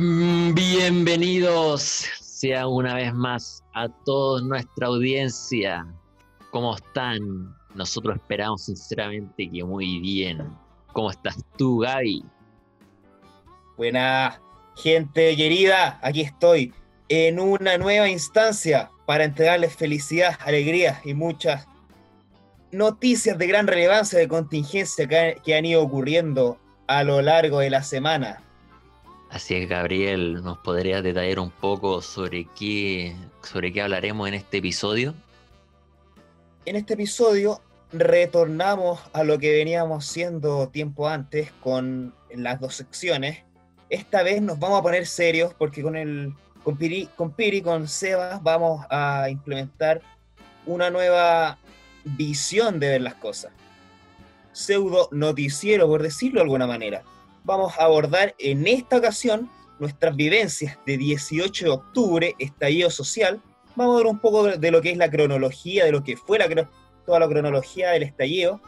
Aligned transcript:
Mm, 0.00 0.54
bienvenidos 0.54 2.06
sea 2.20 2.68
una 2.68 2.94
vez 2.94 3.12
más 3.12 3.64
a 3.74 3.88
toda 4.04 4.40
nuestra 4.42 4.86
audiencia. 4.86 5.84
¿Cómo 6.52 6.76
están? 6.76 7.52
Nosotros 7.74 8.14
esperamos 8.14 8.66
sinceramente 8.66 9.50
que 9.50 9.64
muy 9.64 9.98
bien. 9.98 10.56
¿Cómo 10.92 11.10
estás 11.10 11.44
tú, 11.56 11.80
Gaby? 11.80 12.24
Buena 13.76 14.40
gente 14.76 15.34
querida, 15.34 15.98
aquí 16.00 16.20
estoy 16.20 16.72
en 17.08 17.40
una 17.40 17.76
nueva 17.76 18.08
instancia 18.08 18.92
para 19.04 19.24
entregarles 19.24 19.74
felicidad, 19.74 20.38
alegría 20.44 21.00
y 21.04 21.14
muchas 21.14 21.66
noticias 22.70 23.36
de 23.36 23.48
gran 23.48 23.66
relevancia 23.66 24.16
de 24.20 24.28
contingencia 24.28 25.08
que, 25.08 25.56
han 25.56 25.64
ido 25.64 25.82
ocurriendo 25.82 26.56
a 26.86 27.02
lo 27.02 27.20
largo 27.20 27.58
de 27.58 27.70
la 27.70 27.82
semana. 27.82 28.44
Así 29.30 29.54
es, 29.54 29.68
Gabriel, 29.68 30.42
¿nos 30.42 30.58
podrías 30.58 31.02
detallar 31.02 31.38
un 31.38 31.50
poco 31.50 32.00
sobre 32.00 32.46
qué, 32.58 33.14
sobre 33.42 33.72
qué 33.72 33.82
hablaremos 33.82 34.26
en 34.26 34.34
este 34.34 34.58
episodio? 34.58 35.14
En 36.64 36.76
este 36.76 36.94
episodio 36.94 37.60
retornamos 37.92 39.00
a 39.12 39.24
lo 39.24 39.38
que 39.38 39.52
veníamos 39.52 40.08
haciendo 40.08 40.68
tiempo 40.68 41.08
antes 41.08 41.52
con 41.60 42.14
las 42.34 42.58
dos 42.58 42.74
secciones. 42.76 43.44
Esta 43.90 44.22
vez 44.22 44.40
nos 44.40 44.58
vamos 44.58 44.80
a 44.80 44.82
poner 44.82 45.06
serios 45.06 45.52
porque 45.52 45.82
con 45.82 45.96
el 45.96 46.32
con 46.64 46.76
Piri, 46.76 47.08
con 47.14 47.30
Piri, 47.30 47.62
con 47.62 47.86
Sebas, 47.86 48.42
vamos 48.42 48.84
a 48.90 49.28
implementar 49.30 50.00
una 50.66 50.90
nueva 50.90 51.58
visión 52.04 52.80
de 52.80 52.88
ver 52.88 53.02
las 53.02 53.14
cosas. 53.14 53.52
Pseudo 54.52 55.08
noticiero, 55.12 55.86
por 55.86 56.02
decirlo 56.02 56.40
de 56.40 56.44
alguna 56.44 56.66
manera 56.66 57.02
vamos 57.48 57.78
a 57.78 57.84
abordar 57.84 58.34
en 58.38 58.66
esta 58.66 58.98
ocasión 58.98 59.50
nuestras 59.78 60.14
vivencias 60.14 60.78
de 60.84 60.98
18 60.98 61.64
de 61.64 61.70
octubre, 61.70 62.34
estallido 62.38 62.90
social. 62.90 63.40
Vamos 63.74 63.94
a 63.94 63.98
ver 63.98 64.06
un 64.06 64.18
poco 64.18 64.44
de 64.44 64.70
lo 64.70 64.82
que 64.82 64.90
es 64.90 64.98
la 64.98 65.10
cronología, 65.10 65.86
de 65.86 65.92
lo 65.92 66.04
que 66.04 66.18
fue 66.18 66.38
toda 67.06 67.18
la 67.18 67.26
cronología 67.26 67.92
del 67.92 68.02
estallido, 68.02 68.60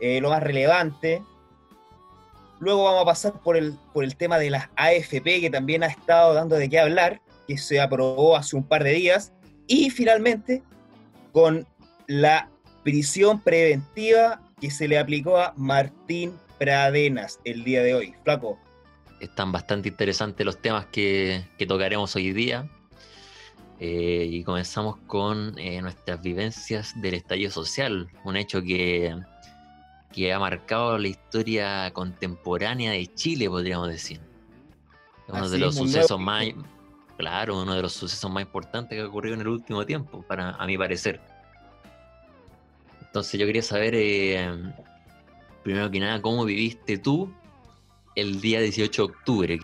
eh, 0.00 0.20
lo 0.20 0.30
más 0.30 0.42
relevante. 0.42 1.22
Luego 2.58 2.82
vamos 2.82 3.02
a 3.02 3.04
pasar 3.04 3.40
por 3.44 3.56
el, 3.56 3.78
por 3.94 4.02
el 4.02 4.16
tema 4.16 4.38
de 4.38 4.50
las 4.50 4.70
AFP, 4.74 5.40
que 5.40 5.50
también 5.50 5.84
ha 5.84 5.86
estado 5.86 6.34
dando 6.34 6.56
de 6.56 6.68
qué 6.68 6.80
hablar, 6.80 7.20
que 7.46 7.56
se 7.58 7.80
aprobó 7.80 8.36
hace 8.36 8.56
un 8.56 8.64
par 8.66 8.82
de 8.82 8.90
días. 8.90 9.32
Y 9.68 9.90
finalmente, 9.90 10.64
con 11.30 11.64
la 12.08 12.50
prisión 12.82 13.40
preventiva 13.40 14.40
que 14.60 14.72
se 14.72 14.88
le 14.88 14.98
aplicó 14.98 15.38
a 15.38 15.54
Martín 15.56 16.34
Pradenas 16.58 17.40
el 17.44 17.64
día 17.64 17.82
de 17.82 17.94
hoy. 17.94 18.14
Flaco. 18.24 18.58
Están 19.20 19.52
bastante 19.52 19.88
interesantes 19.88 20.44
los 20.44 20.60
temas 20.60 20.86
que, 20.86 21.44
tocaremos 21.66 22.14
hoy 22.16 22.32
día. 22.32 22.68
Eh, 23.78 24.26
y 24.30 24.42
comenzamos 24.42 24.96
con 25.06 25.58
eh, 25.58 25.82
nuestras 25.82 26.22
vivencias 26.22 26.98
del 27.02 27.12
estallido 27.12 27.50
social, 27.50 28.08
un 28.24 28.36
hecho 28.36 28.62
que, 28.62 29.14
que 30.12 30.32
ha 30.32 30.38
marcado 30.38 30.96
la 30.96 31.08
historia 31.08 31.90
contemporánea 31.92 32.92
de 32.92 33.06
Chile, 33.14 33.50
podríamos 33.50 33.88
decir. 33.88 34.18
Uno 35.28 35.48
de 35.50 35.58
los 35.58 35.74
sucesos 35.74 36.18
más, 36.18 36.46
claro, 37.18 37.60
uno 37.60 37.74
de 37.74 37.82
los 37.82 37.92
sucesos 37.92 38.30
más 38.30 38.44
importantes 38.44 38.96
que 38.96 39.02
ha 39.02 39.08
ocurrido 39.08 39.34
en 39.34 39.42
el 39.42 39.48
último 39.48 39.84
tiempo, 39.84 40.22
para 40.22 40.50
a 40.52 40.66
mi 40.66 40.78
parecer. 40.78 41.20
Entonces 43.02 43.38
yo 43.38 43.46
quería 43.46 43.62
saber 43.62 43.94
eh, 43.94 44.72
primero 45.66 45.90
que 45.90 45.98
nada, 45.98 46.22
¿cómo 46.22 46.44
viviste 46.44 46.96
tú 46.96 47.28
el 48.14 48.40
día 48.40 48.60
18 48.60 49.02
de 49.02 49.12
octubre? 49.12 49.60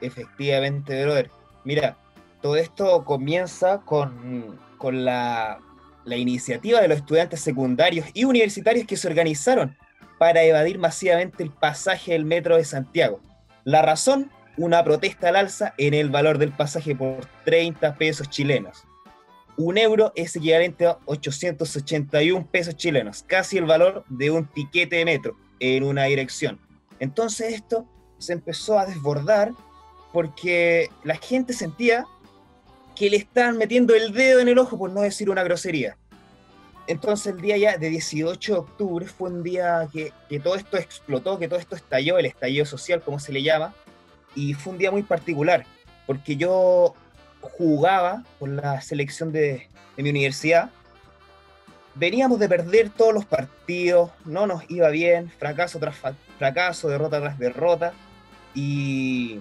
Efectivamente, 0.00 1.04
brother. 1.04 1.30
Mira, 1.62 1.96
todo 2.42 2.56
esto 2.56 3.04
comienza 3.04 3.80
con, 3.82 4.58
la, 4.82 5.60
la 6.04 6.16
iniciativa 6.16 6.80
de 6.80 6.88
los 6.88 6.98
estudiantes 6.98 7.40
secundarios 7.40 8.04
y 8.14 8.24
universitarios 8.24 8.84
que 8.84 8.96
se 8.96 9.06
organizaron 9.06 9.76
para 10.18 10.42
evadir 10.42 10.80
masivamente 10.80 11.44
el 11.44 11.50
pasaje 11.50 12.14
del 12.14 12.24
metro 12.24 12.56
de 12.56 12.64
Santiago. 12.64 13.20
La 13.62 13.80
razón, 13.80 14.32
una 14.56 14.82
protesta 14.82 15.28
al 15.28 15.36
alza 15.36 15.72
en 15.78 15.94
el 15.94 16.10
valor 16.10 16.38
del 16.38 16.50
pasaje 16.50 16.96
por 16.96 17.24
30 17.44 17.94
pesos 17.94 18.28
chilenos. 18.28 18.82
Un 19.56 19.78
euro 19.78 20.12
es 20.16 20.34
equivalente 20.34 20.86
a 20.86 20.98
881 21.04 22.48
pesos 22.50 22.76
chilenos, 22.76 23.22
casi 23.22 23.58
el 23.58 23.66
valor 23.66 24.04
de 24.08 24.30
un 24.30 24.46
tiquete 24.46 24.96
de 24.96 25.04
metro 25.04 25.36
en 25.60 25.84
una 25.84 26.04
dirección. 26.04 26.58
Entonces 26.98 27.54
esto 27.54 27.86
se 28.18 28.32
empezó 28.32 28.78
a 28.78 28.86
desbordar 28.86 29.52
porque 30.12 30.88
la 31.04 31.16
gente 31.16 31.52
sentía 31.52 32.04
que 32.96 33.10
le 33.10 33.16
estaban 33.16 33.58
metiendo 33.58 33.94
el 33.94 34.12
dedo 34.12 34.40
en 34.40 34.48
el 34.48 34.58
ojo, 34.58 34.78
por 34.78 34.90
no 34.90 35.02
decir 35.02 35.30
una 35.30 35.42
grosería. 35.42 35.96
Entonces 36.86 37.34
el 37.34 37.40
día 37.40 37.56
ya 37.56 37.78
de 37.78 37.88
18 37.88 38.52
de 38.52 38.58
octubre 38.58 39.06
fue 39.06 39.30
un 39.30 39.42
día 39.42 39.88
que, 39.92 40.12
todo 40.40 40.54
esto 40.54 40.76
explotó, 40.76 41.38
que 41.38 41.48
todo 41.48 41.58
esto 41.58 41.76
estalló, 41.76 42.18
el 42.18 42.26
estallido 42.26 42.66
social, 42.66 43.02
como 43.02 43.18
se 43.18 43.32
le 43.32 43.42
llama, 43.42 43.74
y 44.34 44.54
fue 44.54 44.72
un 44.74 44.78
día 44.78 44.90
muy 44.90 45.02
particular, 45.02 45.64
porque 46.06 46.36
yo 46.36 46.94
jugaba 47.52 48.24
con 48.38 48.56
la 48.56 48.80
selección 48.80 49.32
de, 49.32 49.68
de 49.96 50.02
mi 50.02 50.10
universidad 50.10 50.70
veníamos 51.94 52.38
de 52.38 52.48
perder 52.48 52.90
todos 52.90 53.14
los 53.14 53.24
partidos, 53.24 54.10
no 54.24 54.46
nos 54.46 54.68
iba 54.68 54.88
bien, 54.88 55.30
fracaso 55.30 55.78
tras 55.78 55.96
fracaso, 56.38 56.88
derrota 56.88 57.20
tras 57.20 57.38
derrota, 57.38 57.92
y, 58.54 59.40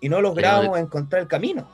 y 0.00 0.08
no 0.08 0.20
logramos 0.20 0.78
encontrar 0.78 1.22
el 1.22 1.28
camino. 1.28 1.68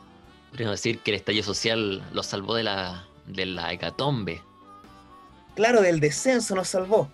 Podríamos 0.50 0.78
decir 0.78 1.00
que 1.00 1.10
el 1.10 1.16
estallido 1.16 1.44
social 1.44 2.02
lo 2.12 2.22
salvó 2.22 2.54
de 2.54 2.62
la, 2.62 3.06
de 3.26 3.46
la 3.46 3.72
hecatombe. 3.72 4.40
Claro, 5.54 5.82
del 5.82 6.00
descenso 6.00 6.54
nos 6.54 6.68
salvó. 6.68 7.08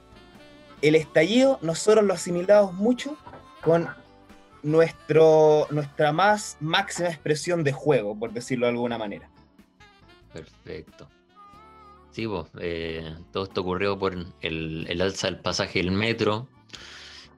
El 0.82 0.94
estallido 0.94 1.58
nosotros 1.62 2.04
lo 2.04 2.14
asimilamos 2.14 2.72
mucho 2.75 3.16
con 3.62 3.88
nuestro, 4.62 5.66
nuestra 5.71 6.12
más 6.12 6.56
máxima 6.60 7.09
expresión 7.09 7.65
de 7.65 7.72
juego, 7.72 8.19
por 8.19 8.32
decirlo 8.32 8.66
de 8.66 8.72
alguna 8.72 8.98
manera. 8.98 9.28
Perfecto. 10.32 11.09
Sí, 12.12 12.28
eh, 12.59 13.15
todo 13.32 13.44
esto 13.44 13.60
ocurrió 13.60 13.99
por 13.99 14.16
el, 14.41 15.00
alza 15.00 15.28
del 15.28 15.38
pasaje 15.41 15.78
del 15.78 15.93
metro 15.93 16.49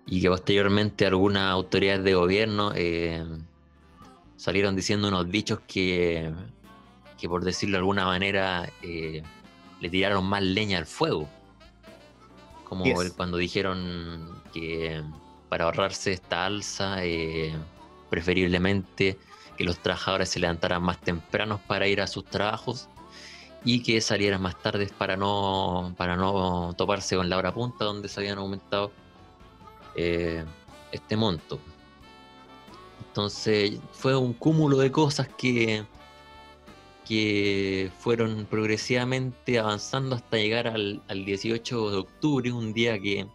y 0.07 0.21
que 0.21 0.29
posteriormente 0.29 1.07
algunas 1.07 1.51
autoridades 1.51 2.05
de 2.05 2.15
gobierno 2.15 2.73
eh, 2.75 3.25
salieron 4.37 4.75
diciendo 4.75 5.09
unos 5.09 5.31
dichos 5.31 5.61
que, 5.67 6.33
que 7.19 7.29
por 7.29 7.45
decirlo 7.45 7.75
de 7.75 7.79
alguna 7.79 8.07
manera, 8.07 8.69
eh, 8.83 9.23
le 9.81 9.91
tiraron 9.91 10.25
más 10.25 10.43
leña 10.43 10.79
al 10.79 10.87
fuego. 10.87 11.29
Como 12.65 12.85
cuando 13.17 13.37
dijeron 13.37 14.41
que 14.55 15.03
para 15.53 15.67
ahorrarse 15.67 16.13
esta 16.13 16.47
alza, 16.47 16.97
preferiblemente 18.09 19.19
que 19.55 19.65
los 19.65 19.79
trabajadores 19.81 20.31
se 20.31 20.41
levantaran 20.41 20.83
más 20.83 20.99
tempranos 20.99 21.61
para 21.61 21.87
ir 21.87 22.01
a 22.01 22.07
sus 22.07 22.25
trabajos 22.25 22.89
y 23.63 23.83
que 23.83 24.01
salieran 24.01 24.41
más 24.41 24.57
tarde 24.63 24.89
para 24.97 25.15
no, 25.15 25.93
para 25.99 26.17
no 26.17 26.73
toparse 26.79 27.17
con 27.17 27.29
la 27.29 27.37
hora 27.37 27.53
punta 27.53 27.85
donde 27.85 28.09
se 28.09 28.21
habían 28.21 28.39
aumentado 28.39 28.93
eh, 29.95 30.43
este 30.91 31.19
monto. 31.19 31.59
Entonces 33.09 33.79
fue 33.93 34.17
un 34.17 34.33
cúmulo 34.33 34.79
de 34.79 34.91
cosas 34.91 35.29
que, 35.37 35.85
que 37.07 37.91
fueron 37.99 38.47
progresivamente 38.47 39.59
avanzando 39.59 40.17
hasta 40.17 40.39
llegar 40.39 40.67
al, 40.67 41.03
18 41.11 41.91
de 41.91 41.97
octubre, 41.99 42.53
un 42.53 42.73
día 42.73 42.99
que, 42.99 43.27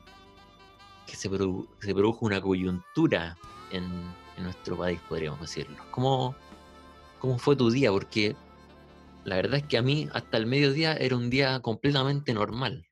que 1.07 1.15
se, 1.15 1.29
produjo 1.29 2.25
una 2.25 2.41
coyuntura 2.41 3.37
en, 3.71 3.85
nuestro 4.37 4.77
país, 4.77 4.99
podríamos 5.09 5.41
decirlo. 5.41 5.75
¿Cómo, 5.89 6.35
¿Cómo 7.17 7.39
fue 7.39 7.55
tu 7.55 7.71
día? 7.71 7.91
Porque 7.91 8.35
la 9.23 9.37
verdad 9.37 9.55
es 9.55 9.63
que 9.63 9.79
a 9.79 9.81
mí 9.81 10.07
hasta 10.13 10.37
el 10.37 10.45
mediodía 10.45 10.93
era 10.93 11.15
un 11.15 11.31
día 11.31 11.59
completamente 11.61 12.35
normal. 12.35 12.85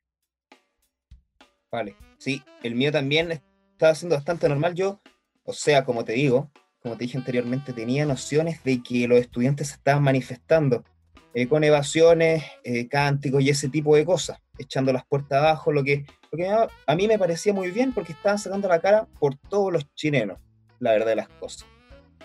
Vale, 1.70 1.94
sí, 2.18 2.42
el 2.64 2.74
mío 2.74 2.90
también 2.90 3.40
estaba 3.70 3.94
siendo 3.94 4.16
bastante 4.16 4.48
normal. 4.48 4.74
Yo, 4.74 5.00
o 5.44 5.52
sea, 5.52 5.84
como 5.84 6.04
te 6.04 6.14
digo, 6.14 6.50
como 6.80 6.96
te 6.96 7.04
dije 7.04 7.18
anteriormente, 7.18 7.72
tenía 7.72 8.04
nociones 8.06 8.64
de 8.64 8.82
que 8.82 9.06
los 9.06 9.18
estudiantes 9.18 9.70
estaban 9.70 10.02
manifestando 10.02 10.84
eh, 11.32 11.48
con 11.48 11.64
evasiones, 11.64 12.44
eh, 12.64 12.88
cánticos 12.88 13.42
y 13.42 13.50
ese 13.50 13.68
tipo 13.68 13.94
de 13.94 14.04
cosas, 14.04 14.38
echando 14.56 14.92
las 14.92 15.04
puertas 15.06 15.38
abajo, 15.38 15.70
lo 15.70 15.84
que, 15.84 16.06
lo 16.36 16.68
que 16.68 16.68
a 16.86 16.96
mí 16.96 17.08
me 17.08 17.18
parecía 17.18 17.52
muy 17.52 17.70
bien 17.70 17.92
porque 17.92 18.12
estaban 18.12 18.38
sacando 18.38 18.68
la 18.68 18.80
cara 18.80 19.06
por 19.18 19.36
todos 19.36 19.72
los 19.72 19.92
chilenos, 19.94 20.38
la 20.78 20.92
verdad 20.92 21.06
de 21.06 21.16
las 21.16 21.28
cosas. 21.28 21.66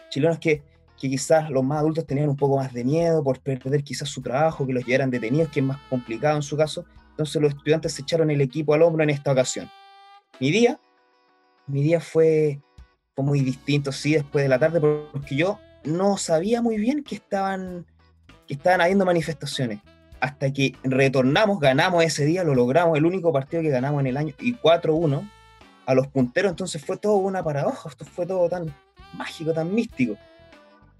Chilenos 0.10 0.40
que 0.40 0.63
que 1.02 1.10
quizás 1.10 1.50
los 1.50 1.63
más 1.63 1.80
adultos 1.80 2.06
tenían 2.06 2.30
un 2.30 2.38
poco 2.38 2.58
más 2.58 2.72
de 2.72 2.84
miedo 2.84 3.24
por 3.24 3.40
perder 3.40 3.84
quizás 3.84 4.08
su 4.08 4.22
trabajo, 4.22 4.68
que 4.68 4.74
los 4.74 4.86
llevaran 4.86 5.10
detenidos, 5.10 5.50
que 5.50 5.60
es 5.60 5.66
más 5.66 5.80
complicado 5.90 6.36
en 6.36 6.44
su 6.44 6.56
caso. 6.56 6.86
Entonces 7.10 7.42
los 7.42 7.56
estudiantes 7.56 7.94
se 7.94 8.04
echaron 8.04 8.30
el 8.30 8.40
equipo 8.40 8.75
al 8.75 8.84
hombro 8.84 9.04
en 9.04 9.10
esta 9.10 9.31
ocasión. 9.31 9.68
Mi 10.40 10.52
día, 10.52 10.80
mi 11.66 11.81
día 11.81 12.00
fue, 12.00 12.62
fue 13.16 13.25
muy 13.25 13.40
distinto, 13.40 13.92
sí, 13.92 14.14
después 14.14 14.44
de 14.44 14.50
la 14.50 14.60
tarde, 14.60 14.80
porque 14.80 15.36
yo 15.36 15.60
no 15.84 16.18
sabía 16.18 16.62
muy 16.62 16.78
bien 16.78 17.04
que 17.04 17.16
estaban, 17.16 17.88
que 18.46 18.54
estaban 18.54 18.81
habiendo 18.81 19.04
manifestaciones. 19.04 19.80
Hasta 20.21 20.53
que 20.53 20.75
retornamos, 20.83 21.59
ganamos 21.59 22.03
ese 22.03 22.25
día, 22.25 22.44
lo 22.44 22.56
logramos, 22.56 22.97
el 22.97 23.06
único 23.06 23.33
partido 23.33 23.62
que 23.62 23.69
ganamos 23.69 24.00
en 24.00 24.07
el 24.07 24.18
año, 24.18 24.33
y 24.39 24.56
4-1 24.56 25.29
a 25.85 25.94
los 25.94 26.07
punteros, 26.07 26.51
entonces 26.51 26.83
fue 26.83 26.95
todo 26.97 27.18
una 27.18 27.44
paradoja, 27.44 27.89
esto 27.89 28.06
fue 28.06 28.25
todo 28.25 28.47
tan 28.47 28.73
mágico, 29.13 29.51
tan 29.51 29.73
místico. 29.73 30.15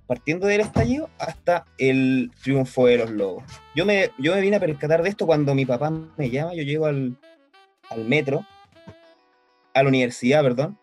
Partiendo 0.08 0.48
del 0.48 0.60
estallido 0.60 1.10
hasta 1.18 1.66
el 1.78 2.32
triunfo 2.44 2.88
de 2.88 2.98
los 2.98 3.12
lobos. 3.12 3.44
Yo 3.74 3.86
me, 3.86 4.10
yo 4.18 4.36
me 4.36 4.42
vine 4.42 4.58
a 4.58 4.60
percatar 4.60 5.02
de 5.02 5.10
esto 5.10 5.26
cuando 5.26 5.56
mi 5.56 5.66
papá 5.66 5.90
me 6.18 6.30
llama, 6.30 6.54
yo 6.54 6.64
llego 6.64 6.86
al, 6.86 7.16
al 7.90 8.06
metro, 8.06 8.46
a 9.74 9.84
la 9.84 9.88
universidad, 9.88 10.44
perdón, 10.44 10.78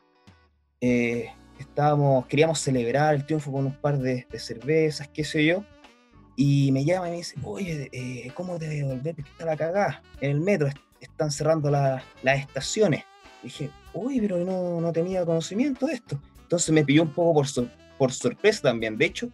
eh, 0.81 1.31
estábamos, 1.58 2.26
queríamos 2.26 2.61
celebrar 2.61 3.14
el 3.14 3.26
triunfo 3.26 3.52
con 3.52 3.67
un 3.67 3.75
par 3.75 3.99
de, 3.99 4.26
cervezas, 4.38 5.08
qué 5.08 5.25
sé 5.25 5.44
yo, 5.44 5.64
y 6.40 6.70
me 6.70 6.85
llama 6.85 7.08
y 7.08 7.11
me 7.11 7.17
dice, 7.17 7.35
oye, 7.43 7.88
eh, 7.90 8.31
¿cómo 8.32 8.61
te 8.61 8.69
devolver? 8.69 9.17
Porque 9.17 9.29
está 9.29 9.44
la 9.44 9.56
cagada, 9.56 10.00
en 10.20 10.31
el 10.31 10.40
metro 10.40 10.69
están 11.00 11.32
cerrando 11.32 11.69
las 11.69 12.05
estaciones. 12.25 13.02
dije, 13.43 13.70
uy, 13.93 14.20
pero 14.20 14.38
no, 14.44 14.81
no, 14.81 14.93
tenía 14.93 15.26
conocimiento 15.26 15.87
de 15.87 15.94
esto. 15.94 16.20
Entonces 16.43 16.70
me 16.70 16.85
pilló 16.85 17.02
un 17.02 17.11
poco 17.11 17.43
por, 17.43 17.69
por 17.99 18.12
sorpresa 18.12 18.62
también. 18.62 18.96
De 18.96 19.06
hecho, 19.06 19.31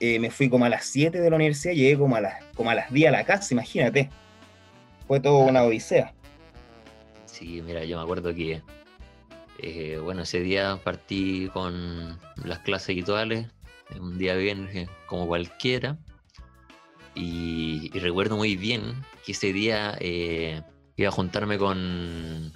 eh, 0.00 0.18
me 0.18 0.30
fui 0.30 0.50
como 0.50 0.66
a 0.66 0.68
las 0.68 0.84
7 0.84 1.18
de 1.18 1.30
la 1.30 1.36
universidad, 1.36 1.72
llegué 1.72 1.96
como 1.96 2.14
a 2.14 2.20
las, 2.20 2.44
como 2.54 2.68
a 2.68 2.74
las 2.74 2.92
10 2.92 3.08
a 3.08 3.12
la 3.12 3.24
casa, 3.24 3.54
imagínate. 3.54 4.10
Fue 5.08 5.20
todo 5.20 5.38
una 5.38 5.62
odisea. 5.62 6.12
Sí, 7.24 7.62
mira, 7.62 7.84
yo 7.84 7.96
me 7.96 8.02
acuerdo 8.02 8.34
que 8.34 8.60
eh, 9.60 9.96
bueno, 9.96 10.20
ese 10.20 10.40
día 10.40 10.78
partí 10.84 11.48
con 11.54 12.18
las 12.44 12.58
clases 12.58 12.90
habituales, 12.90 13.46
un 13.98 14.18
día 14.18 14.34
bien 14.34 14.68
como 15.06 15.26
cualquiera, 15.26 15.96
y, 17.14 17.90
recuerdo 17.98 18.36
muy 18.36 18.56
bien 18.56 18.94
que 19.24 19.32
ese 19.32 19.52
día 19.52 19.96
eh, 20.00 20.62
iba 20.96 21.08
a 21.08 21.12
juntarme 21.12 21.58
con, 21.58 22.52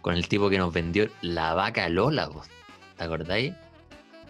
con 0.00 0.14
el 0.14 0.28
tipo 0.28 0.50
que 0.50 0.58
nos 0.58 0.72
vendió 0.72 1.08
la 1.22 1.54
vaca 1.54 1.88
Lola, 1.88 2.28
¿te 2.96 3.04
acordáis? 3.04 3.54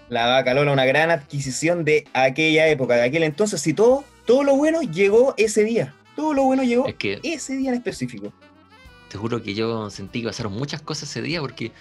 La 0.09 0.27
vaca 0.27 0.55
Lola, 0.55 0.73
una 0.73 0.85
gran 0.85 1.11
adquisición 1.11 1.85
de 1.85 2.07
aquella 2.15 2.69
época, 2.69 2.97
de 2.97 3.03
aquel 3.03 3.23
entonces, 3.23 3.67
y 3.67 3.75
todo, 3.75 4.05
todo 4.27 4.45
lo 4.45 4.57
bueno 4.57 4.83
llegó 4.83 5.35
ese 5.37 5.65
día, 5.65 5.95
todo 6.17 6.35
lo 6.35 6.45
bueno 6.45 6.63
llegó 6.65 6.87
ese 6.87 7.57
día 7.57 7.71
en 7.71 7.77
específico 7.77 8.33
te 9.11 9.19
juro 9.19 9.43
que 9.43 9.55
yo 9.55 9.91
sentí 9.91 10.21
que 10.23 10.29
pasaron 10.29 10.53
muchas 10.53 10.81
cosas 10.81 11.11
ese 11.11 11.21
día 11.21 11.41
porque, 11.41 11.73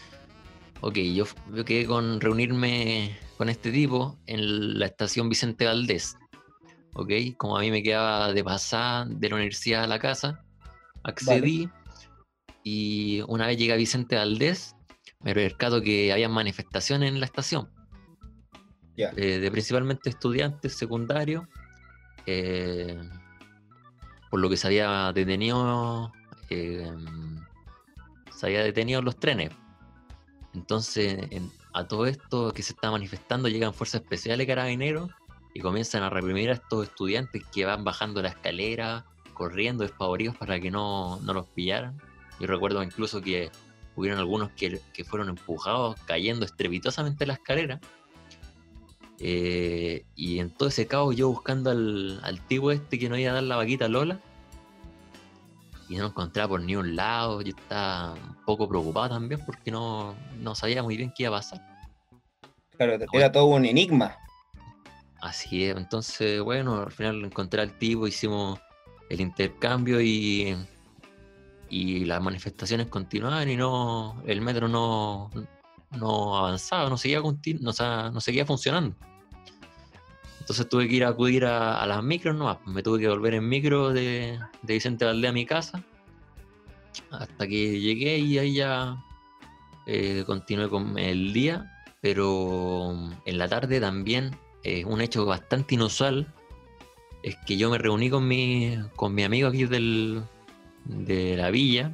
ok, 0.82 0.98
yo, 0.98 1.26
yo 1.54 1.64
quedé 1.64 1.86
con 1.86 2.20
reunirme 2.20 3.18
con 3.38 3.50
este 3.50 3.72
tipo 3.72 4.18
en 4.26 4.80
la 4.80 4.88
estación 4.88 5.30
Vicente 5.30 5.66
Valdés, 5.66 6.18
ok, 6.94 7.12
como 7.38 7.58
a 7.58 7.62
mí 7.62 7.72
me 7.72 7.84
quedaba 7.84 8.34
de 8.34 8.44
pasar 8.44 9.08
de 9.08 9.30
la 9.30 9.36
universidad 9.36 9.84
a 9.84 9.88
la 9.88 10.00
casa, 10.00 10.44
accedí 11.04 11.70
y 12.64 13.22
una 13.28 13.48
vez 13.48 13.58
llegué 13.58 13.74
a 13.74 13.78
Vicente 13.78 14.16
Valdés, 14.16 14.76
me 15.22 15.34
percato 15.34 15.82
que 15.82 16.12
había 16.12 16.30
manifestaciones 16.30 17.12
en 17.12 17.20
la 17.20 17.26
estación. 17.26 17.70
Eh, 18.98 19.40
de 19.40 19.52
principalmente 19.52 20.10
estudiantes 20.10 20.76
secundarios, 20.76 21.46
eh, 22.26 23.00
por 24.30 24.42
lo 24.42 24.50
que 24.50 24.58
se 24.58 24.68
había 24.68 25.14
detenido 25.14 26.12
Em, 26.50 27.46
se 28.32 28.48
había 28.48 28.64
detenido 28.64 29.02
los 29.02 29.18
trenes. 29.18 29.52
Entonces, 30.54 31.30
a 31.74 31.88
todo 31.88 32.06
esto 32.08 32.52
que 32.54 32.64
se 32.64 32.74
está 32.74 32.90
manifestando, 32.90 33.50
llegan 33.50 33.74
fuerzas 33.74 34.02
especiales 34.02 34.48
carabineros 34.48 35.12
y 35.60 35.62
comienzan 35.62 36.04
a 36.04 36.10
reprimir 36.10 36.50
a 36.52 36.54
estos 36.54 36.88
estudiantes 36.88 37.44
que 37.54 37.66
van 37.66 37.84
bajando 37.84 38.22
la 38.22 38.30
escalera, 38.30 39.04
corriendo 39.34 39.84
despavoridos 39.84 40.38
para 40.38 40.58
que 40.58 40.72
no, 40.72 41.20
no 41.20 41.34
los 41.34 41.48
pillaran. 41.48 42.02
Yo 42.40 42.48
recuerdo 42.48 42.82
incluso 42.82 43.22
que 43.22 43.52
hubieron 43.98 44.20
algunos 44.20 44.52
que, 44.52 44.80
fueron 45.04 45.28
empujados, 45.28 46.00
cayendo 46.06 46.46
estrepitosamente 46.46 47.26
la 47.26 47.34
escalera. 47.34 47.82
Eh, 49.20 50.06
y 50.16 50.40
en 50.40 50.50
todo 50.50 50.70
ese 50.70 50.88
caos, 50.88 51.14
yo 51.18 51.28
buscando 51.28 51.72
al, 51.72 52.22
al 52.24 52.40
tipo 52.48 52.72
este 52.72 52.98
que 52.98 53.10
no 53.10 53.18
iba 53.18 53.32
a 53.32 53.34
dar 53.34 53.44
la 53.44 53.58
vaquita 53.58 53.90
Lola, 53.90 54.18
y 55.90 55.96
no 55.96 56.04
lo 56.04 56.08
encontraba 56.08 56.48
por 56.48 56.62
ni 56.62 56.78
un 56.78 56.96
lado. 56.96 57.42
Yo 57.42 57.50
estaba 57.50 58.14
un 58.14 58.46
poco 58.46 58.70
preocupado 58.70 59.10
también 59.10 59.44
porque 59.46 59.72
no, 59.72 60.16
sabía 60.54 60.84
muy 60.84 60.96
bien 60.96 61.12
qué 61.14 61.24
iba 61.24 61.36
a 61.36 61.40
pasar. 61.42 61.60
Claro, 62.78 62.98
era 63.12 63.30
todo 63.30 63.48
un 63.48 63.66
enigma. 63.66 64.16
Así 65.22 65.66
es, 65.66 65.76
entonces, 65.76 66.42
bueno, 66.42 66.82
al 66.82 66.92
final 66.92 67.26
encontré 67.26 67.62
al 67.62 67.78
tipo, 67.78 68.08
hicimos 68.08 68.60
el 69.10 69.20
intercambio 69.20 70.00
y, 70.00 70.56
y 71.70 72.06
las 72.06 72.22
manifestaciones 72.22 72.88
continuaban 72.88 73.50
y 73.50 73.58
no 73.58 74.22
el 74.26 74.42
metro 74.42 74.68
no, 74.68 75.30
no 75.92 76.38
avanzaba, 76.38 76.90
no 76.90 76.98
seguía, 76.98 77.22
no, 77.22 77.72
no 78.12 78.22
seguía 78.22 78.46
funcionando. 78.46 78.96
Entonces 80.40 80.68
tuve 80.68 80.88
que 80.88 80.96
ir 80.96 81.06
a 81.06 81.10
acudir 81.10 81.46
a, 81.46 81.86
las 81.86 82.04
micros 82.04 82.36
nomás. 82.36 82.58
Me 82.66 82.82
tuve 82.82 83.00
que 83.00 83.08
volver 83.08 83.36
en 83.36 83.48
micro 83.48 83.94
de, 83.94 84.40
Vicente 84.64 85.06
Valdés 85.06 85.30
a 85.30 85.34
mi 85.34 85.46
casa. 85.46 85.84
Hasta 87.12 87.48
que 87.48 87.80
llegué 87.80 88.18
y 88.18 88.40
ahí 88.40 88.56
ya 88.56 88.98
eh, 89.86 90.24
continué 90.26 90.68
con 90.68 90.98
el 90.98 91.34
día. 91.34 91.72
Pero 92.02 92.96
en 93.26 93.38
la 93.38 93.48
tarde 93.48 93.80
también, 93.80 94.36
es 94.64 94.86
un 94.86 95.02
hecho 95.02 95.26
bastante 95.26 95.76
inusual, 95.76 96.34
es 97.24 97.36
que 97.46 97.58
yo 97.58 97.70
me 97.70 97.78
reuní 97.78 98.10
con 98.10 98.28
mi, 98.28 98.78
con 98.96 99.14
mi 99.14 99.24
amigo 99.24 99.50
aquí 99.50 99.66
del, 99.66 100.24
de 100.86 101.36
la 101.38 101.52
villa 101.52 101.92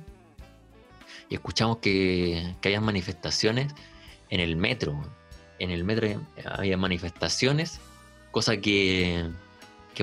y 1.29 1.35
escuchamos 1.35 1.77
que, 1.77 2.55
que 2.61 2.69
había 2.69 2.81
manifestaciones 2.81 3.73
en 4.29 4.39
el 4.39 4.55
metro. 4.55 5.01
En 5.57 5.71
el 5.71 5.83
metro 5.83 6.07
había 6.45 6.77
manifestaciones 6.77 7.79
cosa 8.35 8.57
que, 8.57 9.31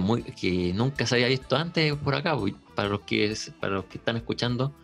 muy, 0.01 0.23
que 0.23 0.73
nunca 0.73 1.05
se 1.05 1.17
había 1.17 1.29
visto 1.29 1.55
antes 1.55 1.95
por 1.97 2.15
acá. 2.15 2.35
Pues, 2.35 2.55
para 2.75 2.89
los 2.89 3.03
que, 3.03 3.37
para 3.61 3.75
los 3.75 3.85
que 3.85 3.99
están 3.99 4.17
escuchando, 4.17 4.75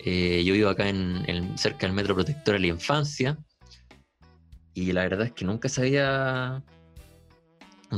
eh, 0.00 0.42
yo 0.44 0.52
vivo 0.52 0.68
acá 0.68 0.88
en, 0.88 1.56
cerca 1.56 1.86
del 1.86 1.94
Metro 1.94 2.16
Protector 2.16 2.54
de 2.54 2.58
la 2.58 2.66
Infancia 2.66 3.38
y 4.74 4.90
la 4.90 5.02
verdad 5.02 5.26
es 5.26 5.32
que 5.32 5.44
nunca 5.44 5.68
se 5.68 5.82
había 5.82 6.64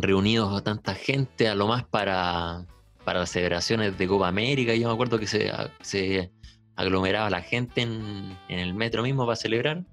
reunido 0.02 0.62
tanta 0.62 0.94
gente, 0.94 1.48
a 1.48 1.54
lo 1.54 1.66
más 1.66 1.84
para, 1.84 2.66
para 3.04 3.20
las 3.20 3.30
celebraciones 3.30 3.96
de 3.96 4.08
Copa 4.08 4.28
América. 4.28 4.74
Yo 4.74 4.88
me 4.88 4.94
acuerdo 4.94 5.18
que 5.18 5.26
se, 5.26 5.52
se 5.80 6.32
aglomeraba 6.76 7.30
la 7.30 7.42
gente 7.42 7.82
en, 7.82 8.36
en 8.48 8.58
el 8.58 8.74
metro 8.74 9.02
mismo 9.02 9.24
para 9.24 9.36
celebrar 9.36 9.84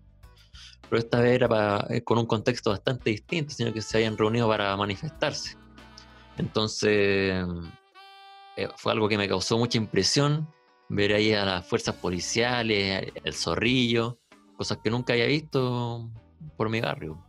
pero 0.91 0.99
esta 0.99 1.21
vez 1.21 1.35
era 1.35 1.87
eh, 1.89 2.03
con 2.03 2.17
un 2.17 2.25
contexto 2.25 2.69
bastante 2.69 3.11
distinto, 3.11 3.53
sino 3.53 3.71
que 3.71 3.81
se 3.81 3.95
habían 3.95 4.17
reunido 4.17 4.45
para 4.49 4.75
manifestarse. 4.75 5.55
Entonces, 6.37 7.45
eh, 8.57 8.67
fue 8.75 8.91
algo 8.91 9.07
que 9.07 9.17
me 9.17 9.29
causó 9.29 9.57
mucha 9.57 9.77
impresión 9.77 10.53
ver 10.89 11.13
ahí 11.13 11.31
a 11.31 11.45
las 11.45 11.65
fuerzas 11.65 11.95
policiales, 11.95 13.09
el 13.23 13.33
zorrillo, 13.33 14.19
cosas 14.57 14.79
que 14.83 14.89
nunca 14.89 15.13
había 15.13 15.27
visto 15.27 16.11
por 16.57 16.67
mi 16.67 16.81
barrio. 16.81 17.25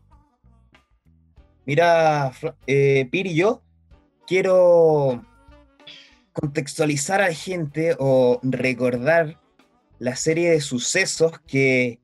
Mira, 1.67 2.33
eh, 2.67 3.09
Piri, 3.11 3.35
yo 3.35 3.63
quiero 4.27 5.25
contextualizar 6.33 7.21
a 7.21 7.29
la 7.29 7.35
gente 7.35 7.97
o 7.99 8.41
recordar 8.43 9.39
la 9.99 10.17
serie 10.17 10.51
de 10.51 10.61
sucesos 10.61 11.33
que 11.47 12.03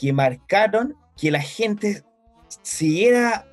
que 0.00 0.12
marcaron 0.12 0.96
que 1.16 1.30
la 1.30 1.40
gente 1.40 2.04
siguiera 2.62 3.46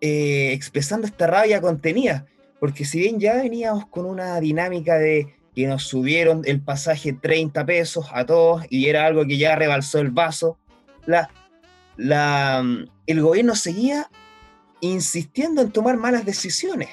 eh, 0.00 0.52
expresando 0.52 1.06
esta 1.06 1.26
rabia 1.26 1.60
contenida, 1.60 2.26
porque 2.60 2.84
si 2.84 2.98
bien 2.98 3.18
ya 3.18 3.34
veníamos 3.34 3.86
con 3.86 4.04
una 4.04 4.38
dinámica 4.40 4.98
de 4.98 5.34
que 5.54 5.66
nos 5.66 5.84
subieron 5.84 6.42
el 6.44 6.60
pasaje 6.60 7.12
30 7.14 7.64
pesos 7.66 8.06
a 8.12 8.24
todos 8.26 8.64
y 8.70 8.86
era 8.86 9.06
algo 9.06 9.26
que 9.26 9.38
ya 9.38 9.56
rebalsó 9.56 9.98
el 9.98 10.10
vaso, 10.10 10.58
la, 11.06 11.30
la, 11.96 12.62
el 13.06 13.22
gobierno 13.22 13.54
seguía 13.54 14.10
insistiendo 14.80 15.62
en 15.62 15.70
tomar 15.70 15.96
malas 15.96 16.24
decisiones. 16.24 16.88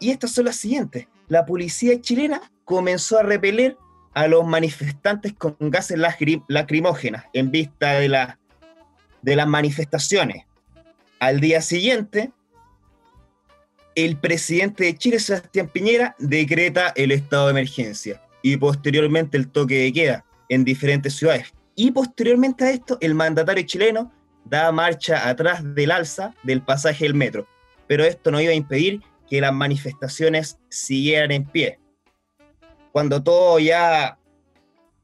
Y 0.00 0.10
estas 0.10 0.32
son 0.32 0.46
las 0.46 0.56
siguientes. 0.56 1.06
La 1.28 1.44
policía 1.46 2.00
chilena 2.00 2.40
comenzó 2.64 3.18
a 3.18 3.22
repeler 3.22 3.76
a 4.14 4.28
los 4.28 4.46
manifestantes 4.46 5.34
con 5.34 5.56
gases 5.60 5.98
lacrimógenas 6.48 7.24
en 7.32 7.50
vista 7.50 7.94
de, 7.94 8.08
la, 8.08 8.38
de 9.22 9.36
las 9.36 9.46
manifestaciones. 9.46 10.44
Al 11.18 11.40
día 11.40 11.60
siguiente, 11.60 12.32
el 13.94 14.18
presidente 14.18 14.84
de 14.84 14.96
Chile, 14.96 15.18
Sebastián 15.18 15.68
Piñera, 15.68 16.14
decreta 16.18 16.92
el 16.96 17.12
estado 17.12 17.46
de 17.46 17.52
emergencia 17.52 18.22
y 18.42 18.56
posteriormente 18.56 19.36
el 19.36 19.48
toque 19.48 19.80
de 19.80 19.92
queda 19.92 20.24
en 20.48 20.64
diferentes 20.64 21.16
ciudades. 21.16 21.52
Y 21.74 21.90
posteriormente 21.90 22.64
a 22.64 22.70
esto, 22.70 22.98
el 23.00 23.14
mandatario 23.14 23.64
chileno 23.64 24.12
da 24.48 24.72
marcha 24.72 25.28
atrás 25.28 25.62
del 25.74 25.90
alza 25.90 26.34
del 26.42 26.62
pasaje 26.62 27.04
del 27.04 27.14
metro. 27.14 27.46
Pero 27.86 28.04
esto 28.04 28.30
no 28.30 28.40
iba 28.40 28.52
a 28.52 28.56
impedir 28.56 29.02
que 29.28 29.40
las 29.40 29.52
manifestaciones 29.52 30.58
siguieran 30.68 31.32
en 31.32 31.44
pie. 31.44 31.78
Cuando 32.92 33.22
todo 33.22 33.58
ya 33.58 34.18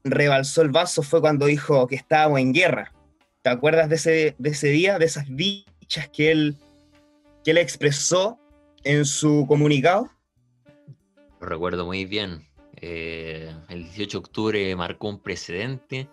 rebalsó 0.03 0.61
el 0.61 0.69
vaso 0.69 1.03
fue 1.03 1.21
cuando 1.21 1.45
dijo 1.45 1.87
que 1.87 1.95
estábamos 1.95 2.39
en 2.39 2.53
guerra. 2.53 2.93
¿Te 3.41 3.49
acuerdas 3.49 3.89
de 3.89 3.95
ese, 3.95 4.35
de 4.37 4.49
ese 4.49 4.69
día, 4.69 4.97
de 4.97 5.05
esas 5.05 5.25
dichas 5.29 6.09
que 6.09 6.31
él, 6.31 6.57
que 7.43 7.51
expresó 7.51 8.39
en 8.83 9.05
su 9.05 9.45
comunicado? 9.47 10.09
Lo 11.39 11.47
recuerdo 11.47 11.85
muy 11.85 12.05
bien. 12.05 12.47
Eh, 12.77 13.53
el 13.69 13.83
18 13.83 14.17
de 14.17 14.21
octubre 14.21 14.75
marcó 14.75 15.09
un 15.09 15.19
precedente 15.19 16.09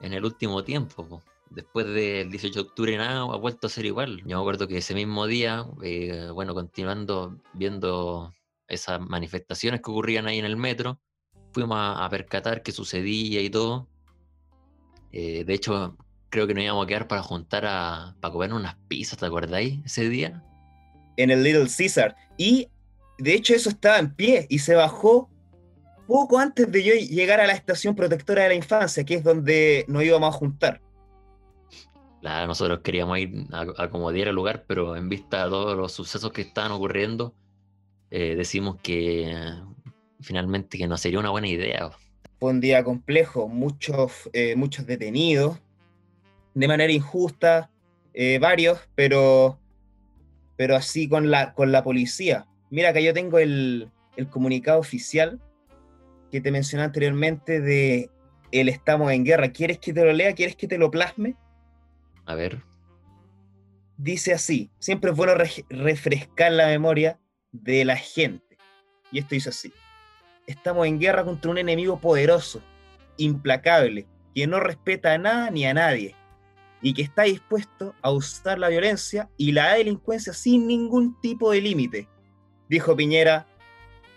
en 0.00 0.12
el 0.12 0.24
último 0.24 0.62
tiempo. 0.64 1.22
Después 1.54 1.86
del 1.86 2.30
18 2.30 2.52
de 2.52 2.68
octubre 2.68 2.96
nada 2.96 3.20
ha 3.20 3.36
vuelto 3.36 3.68
a 3.68 3.70
ser 3.70 3.86
igual. 3.86 4.18
Yo 4.24 4.36
me 4.36 4.42
acuerdo 4.42 4.66
que 4.66 4.78
ese 4.78 4.94
mismo 4.94 5.26
día, 5.26 5.64
eh, 5.82 6.28
bueno, 6.32 6.52
continuando 6.52 7.40
viendo 7.52 8.34
esas 8.66 9.00
manifestaciones 9.00 9.80
que 9.80 9.90
ocurrían 9.90 10.26
ahí 10.26 10.40
en 10.40 10.46
el 10.46 10.56
metro, 10.56 11.00
fuimos 11.52 11.78
a, 11.78 12.08
percatar 12.10 12.62
qué 12.62 12.72
sucedía 12.72 13.40
y 13.40 13.50
todo. 13.50 13.88
Eh, 15.12 15.44
de 15.44 15.54
hecho, 15.54 15.96
creo 16.28 16.48
que 16.48 16.54
nos 16.54 16.64
íbamos 16.64 16.84
a 16.84 16.88
quedar 16.88 17.06
para 17.06 17.22
juntar 17.22 17.64
a, 17.66 18.16
para 18.20 18.32
comer 18.32 18.52
unas 18.52 18.74
pizzas, 18.88 19.18
¿te 19.18 19.26
acordáis? 19.26 19.78
Ese 19.84 20.08
día. 20.08 20.42
En 21.16 21.30
el 21.30 21.44
Little 21.44 21.68
Caesar. 21.68 22.16
Y 22.36 22.68
de 23.18 23.34
hecho 23.34 23.54
eso 23.54 23.68
estaba 23.68 24.00
en 24.00 24.12
pie 24.12 24.46
y 24.50 24.58
se 24.58 24.74
bajó 24.74 25.30
poco 26.08 26.38
antes 26.40 26.70
de 26.70 26.82
yo 26.82 26.94
llegar 26.94 27.40
a 27.40 27.46
la 27.46 27.52
estación 27.52 27.94
protectora 27.94 28.42
de 28.42 28.48
la 28.48 28.54
infancia, 28.54 29.04
que 29.04 29.14
es 29.14 29.22
donde 29.22 29.84
nos 29.86 30.02
íbamos 30.02 30.34
a 30.34 30.36
juntar. 30.36 30.83
Claro, 32.24 32.46
nosotros 32.46 32.80
queríamos 32.80 33.18
ir 33.18 33.34
a, 33.52 33.66
acomodar 33.76 34.28
el 34.28 34.34
lugar, 34.34 34.64
pero 34.66 34.96
en 34.96 35.10
vista 35.10 35.44
de 35.44 35.50
todos 35.50 35.76
los 35.76 35.92
sucesos 35.92 36.32
que 36.32 36.40
estaban 36.40 36.72
ocurriendo, 36.72 37.34
eh, 38.10 38.34
decimos 38.34 38.76
que 38.82 39.36
finalmente 40.22 40.78
que 40.78 40.86
no 40.86 40.96
sería 40.96 41.18
una 41.18 41.28
buena 41.28 41.48
idea. 41.48 41.90
Fue 42.40 42.50
un 42.50 42.62
día 42.62 42.82
complejo, 42.82 43.46
muchos, 43.46 44.30
eh, 44.32 44.56
muchos 44.56 44.86
detenidos, 44.86 45.60
de 46.54 46.66
manera 46.66 46.90
injusta, 46.90 47.70
eh, 48.14 48.38
varios, 48.38 48.80
pero, 48.94 49.60
pero 50.56 50.76
así 50.76 51.10
con 51.10 51.30
la, 51.30 51.52
con 51.52 51.72
la 51.72 51.84
policía. 51.84 52.46
Mira, 52.70 52.94
que 52.94 53.04
yo 53.04 53.12
tengo 53.12 53.38
el, 53.38 53.90
el 54.16 54.30
comunicado 54.30 54.78
oficial 54.78 55.42
que 56.32 56.40
te 56.40 56.50
mencioné 56.50 56.84
anteriormente 56.84 57.60
de 57.60 58.08
el 58.50 58.70
estamos 58.70 59.12
en 59.12 59.26
guerra. 59.26 59.52
¿Quieres 59.52 59.78
que 59.78 59.92
te 59.92 60.02
lo 60.02 60.14
lea? 60.14 60.32
¿Quieres 60.32 60.56
que 60.56 60.66
te 60.66 60.78
lo 60.78 60.90
plasme? 60.90 61.36
A 62.26 62.34
ver. 62.34 62.62
Dice 63.96 64.32
así, 64.32 64.70
siempre 64.78 65.10
es 65.10 65.16
bueno 65.16 65.34
refrescar 65.68 66.52
la 66.52 66.66
memoria 66.66 67.20
de 67.52 67.84
la 67.84 67.96
gente. 67.96 68.58
Y 69.12 69.18
esto 69.18 69.34
dice 69.34 69.50
así. 69.50 69.72
Estamos 70.46 70.86
en 70.86 70.98
guerra 70.98 71.24
contra 71.24 71.50
un 71.50 71.58
enemigo 71.58 72.00
poderoso, 72.00 72.60
implacable, 73.16 74.06
que 74.34 74.46
no 74.46 74.60
respeta 74.60 75.14
a 75.14 75.18
nada 75.18 75.50
ni 75.50 75.64
a 75.64 75.74
nadie, 75.74 76.14
y 76.82 76.92
que 76.92 77.02
está 77.02 77.22
dispuesto 77.22 77.94
a 78.02 78.10
usar 78.10 78.58
la 78.58 78.68
violencia 78.68 79.30
y 79.38 79.52
la 79.52 79.74
delincuencia 79.74 80.32
sin 80.32 80.66
ningún 80.66 81.18
tipo 81.20 81.50
de 81.50 81.62
límite, 81.62 82.08
dijo 82.68 82.94
Piñera 82.94 83.46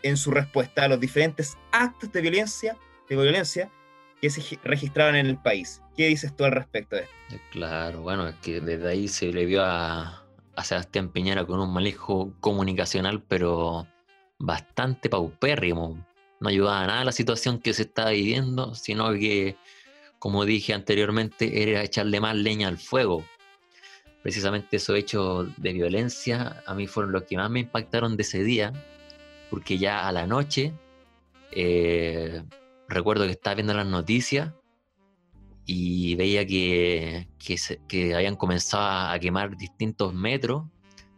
en 0.04 0.18
su 0.18 0.32
respuesta 0.32 0.84
a 0.84 0.88
los 0.88 1.00
diferentes 1.00 1.58
actos 1.72 2.12
de 2.12 2.22
violencia, 2.22 2.78
de 3.08 3.16
violencia 3.16 3.72
que 4.22 4.30
se 4.30 4.60
registraron 4.64 5.16
en 5.16 5.28
el 5.28 5.38
país. 5.38 5.82
¿Qué 5.96 6.08
dices 6.08 6.36
tú 6.36 6.44
al 6.44 6.52
respecto 6.52 6.96
de 6.96 7.04
esto? 7.04 7.16
Eh, 7.32 7.42
claro, 7.52 8.02
bueno, 8.02 8.28
es 8.28 8.36
que 8.36 8.62
desde 8.62 8.90
ahí 8.90 9.08
se 9.08 9.32
le 9.32 9.46
vio 9.46 9.64
a, 9.64 10.24
Sebastián 10.64 11.10
Piñera 11.10 11.46
con 11.46 11.60
un 11.60 11.72
manejo 11.72 12.34
comunicacional, 12.40 13.22
pero 13.22 13.88
bastante 14.40 15.10
paupérrimo. 15.10 16.04
No 16.40 16.50
ayudaba 16.50 16.84
a 16.84 16.88
nada 16.88 17.06
la 17.06 17.12
situación 17.12 17.60
que 17.60 17.74
se 17.74 17.84
estaba 17.84 18.12
viviendo, 18.12 18.74
sino 18.74 19.12
que, 19.14 19.56
como 20.20 20.46
dije 20.46 20.74
anteriormente, 20.74 21.64
era 21.64 21.84
echarle 21.84 22.20
más 22.20 22.36
leña 22.36 22.68
al 22.68 22.78
fuego. 22.78 23.24
Precisamente 24.24 24.78
esos 24.78 24.98
hechos 24.98 25.48
de 25.58 25.74
violencia 25.74 26.64
a 26.66 26.74
mí 26.74 26.88
fueron 26.88 27.12
los 27.12 27.24
que 27.24 27.38
más 27.38 27.50
me 27.50 27.62
impactaron 27.62 28.18
de 28.18 28.24
ese 28.24 28.44
día, 28.44 28.74
porque 29.50 29.78
ya 29.78 30.08
a 30.08 30.12
la 30.12 30.26
noche 30.26 30.74
eh, 31.52 32.42
recuerdo 32.88 33.26
que 33.26 33.32
estaba 33.32 33.56
viendo 33.56 33.74
las 33.74 33.88
noticias 33.88 34.54
y 35.66 36.16
veía 36.16 36.46
que, 36.46 37.28
que, 37.88 38.16
habían 38.16 38.36
comenzado 38.36 39.12
a 39.12 39.20
quemar 39.20 39.58
distintos 39.58 40.14
metros, 40.14 40.64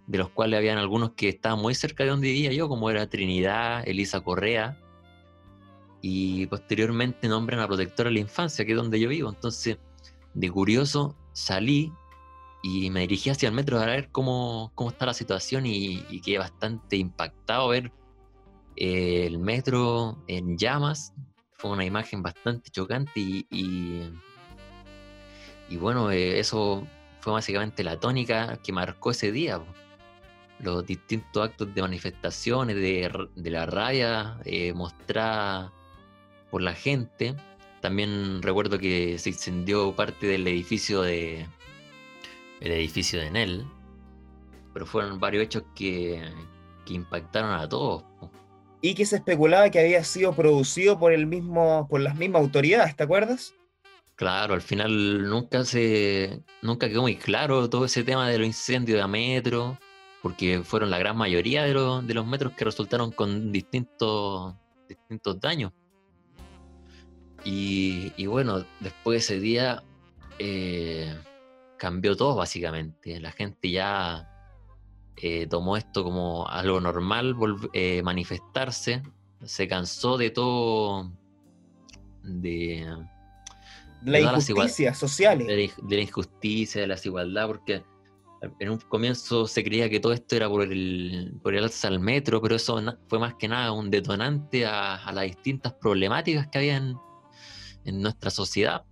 de 0.08 0.18
los 0.18 0.30
cuales 0.30 0.58
habían 0.58 0.80
algunos 0.80 1.12
que 1.12 1.30
estaban 1.30 1.60
muy 1.60 1.76
cerca 1.76 2.04
de 2.04 2.10
donde 2.10 2.30
vivía 2.32 2.52
yo, 2.52 2.68
como 2.68 2.90
era 2.90 3.08
Trinidad, 3.08 3.88
Elisa 3.88 4.22
Correa, 4.22 4.80
y 6.02 6.48
posteriormente 6.48 7.28
nombran 7.28 7.60
a 7.60 7.68
Protectora 7.68 8.10
de 8.10 8.16
la 8.16 8.22
Infancia, 8.22 8.66
que 8.66 8.72
es 8.72 8.78
donde 8.78 9.00
yo 9.00 9.10
vivo. 9.10 9.30
Entonces, 9.30 9.78
de 10.34 10.50
curioso, 10.50 11.16
salí 11.34 11.92
y 12.64 12.90
me 12.90 13.02
dirigí 13.02 13.30
hacia 13.30 13.50
el 13.50 13.56
metro 13.56 13.78
para 13.78 13.92
ver 13.92 14.10
cómo, 14.12 14.72
cómo 14.74 14.90
está 14.90 15.06
la 15.06 15.14
situación 15.14 15.66
y, 15.66 16.04
y 16.10 16.22
quedé 16.22 16.40
bastante 16.40 16.98
impactado 16.98 17.68
ver 17.70 17.92
eh, 18.76 19.26
el 19.28 19.40
metro 19.40 20.24
en 20.28 20.58
llamas. 20.58 21.14
Fue 21.60 21.72
una 21.72 21.86
imagen 21.86 22.24
bastante 22.24 22.72
chocante 22.72 23.20
y 23.20 24.10
y 25.70 25.78
bueno, 25.78 26.12
eh, 26.12 26.40
eso 26.40 26.88
fue 27.22 27.34
básicamente 27.34 27.84
la 27.84 28.00
tónica 28.00 28.60
que 28.64 28.74
marcó 28.74 29.12
ese 29.12 29.32
día. 29.32 29.62
Los 30.60 30.86
distintos 30.86 31.44
actos 31.50 31.74
de 31.74 31.82
manifestaciones, 31.82 32.76
de, 32.76 33.30
la 33.50 33.66
raya 33.66 34.40
eh, 34.46 34.74
mostrada 34.74 35.72
por 36.50 36.62
la 36.62 36.74
gente. 36.74 37.36
También 37.82 38.42
recuerdo 38.42 38.78
que 38.80 39.18
se 39.20 39.30
incendió 39.30 39.96
parte 39.96 40.28
del 40.28 40.48
edificio 40.48 41.02
de 41.02 41.48
el 42.62 42.72
edificio 42.72 43.20
de 43.20 43.28
Enel. 43.28 43.66
Pero 44.74 44.86
fueron 44.86 45.20
varios 45.20 45.44
hechos 45.46 45.64
que, 45.76 46.22
que 46.86 46.94
impactaron 46.94 47.52
a 47.52 47.70
todos. 47.70 48.04
Y 48.82 48.96
que 48.96 49.06
se 49.06 49.18
especulaba 49.18 49.70
que 49.70 49.80
había 49.80 50.04
sido 50.04 50.34
producido 50.34 50.98
por 50.98 51.12
el 51.12 51.28
mismo, 51.28 51.88
por 51.90 52.02
las 52.02 52.16
mismas 52.16 52.42
autoridades, 52.42 52.96
¿te 52.96 53.04
acuerdas? 53.04 53.54
Claro, 54.16 54.54
al 54.54 54.62
final 54.62 55.30
nunca 55.30 55.64
se, 55.64 56.42
nunca 56.62 56.90
quedó 56.90 57.02
muy 57.02 57.16
claro 57.16 57.70
todo 57.70 57.86
ese 57.86 58.04
tema 58.04 58.30
de 58.30 58.38
los 58.38 58.48
incendios 58.48 59.02
de 59.02 59.08
metro, 59.08 59.78
porque 60.22 60.62
fueron 60.64 60.90
la 60.90 60.98
gran 60.98 61.16
mayoría 61.16 61.64
de, 61.64 61.74
los, 61.74 62.06
de 62.06 62.14
los 62.14 62.26
metros 62.26 62.54
que 62.54 62.66
resultaron 62.66 63.12
con 63.12 63.52
distintos, 63.52 64.56
distintos 64.88 65.40
daños. 65.40 65.72
Y, 67.46 68.26
bueno, 68.26 68.66
después 68.80 69.16
de 69.16 69.36
ese 69.36 69.40
día 69.40 69.84
eh, 70.38 71.16
cambió 71.78 72.16
todo 72.16 72.36
básicamente. 72.36 73.20
La 73.20 73.32
gente 73.32 73.72
ya 73.72 74.29
eh, 75.22 75.48
tomó 75.48 75.78
esto 75.78 76.04
como 76.04 76.48
algo 76.48 76.80
normal, 76.80 77.36
eh, 77.74 78.02
manifestarse, 78.04 79.04
se 79.44 79.68
cansó 79.68 80.18
de 80.18 80.30
todo, 80.30 81.12
de 82.24 82.88
de 84.02 84.12
la 84.12 84.20
injusticia 84.20 84.94
social. 84.94 85.40
De, 85.40 85.72
la 85.90 86.02
injusticia, 86.02 86.82
de 86.82 86.88
la 86.88 86.96
desigualdad, 86.96 87.48
porque 87.48 87.84
en 88.60 88.70
un 88.70 88.78
comienzo 88.78 89.46
se 89.48 89.64
creía 89.64 89.90
que 89.90 90.00
todo 90.00 90.14
esto 90.14 90.36
era 90.36 90.48
por 90.48 90.64
el, 90.64 91.38
por 91.44 91.54
el 91.54 91.64
alza 91.64 91.90
al 91.90 92.00
metro, 92.00 92.42
pero 92.42 92.56
eso 92.56 92.82
fue 93.08 93.20
más 93.20 93.36
que 93.36 93.48
nada 93.48 93.72
un 93.74 93.90
detonante 93.90 94.66
a, 94.66 95.12
las 95.12 95.26
distintas 95.26 95.74
problemáticas 95.74 96.48
que 96.48 96.58
había 96.58 96.78
en, 96.78 96.98
nuestra 98.02 98.30
sociedad. 98.30 98.84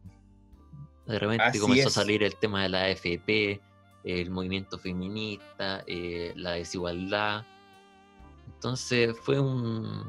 De 1.06 1.20
repente 1.20 1.60
comenzó 1.60 1.88
a 1.88 1.92
salir 1.92 2.24
el 2.24 2.36
tema 2.36 2.64
de 2.64 2.70
la 2.70 2.86
AFP, 2.86 3.62
el 4.04 4.30
movimiento 4.32 4.78
feminista, 4.78 5.84
eh, 5.88 6.34
la 6.36 6.52
desigualdad. 6.52 7.46
Entonces 8.54 9.16
fue 9.22 9.40
un, 9.40 10.06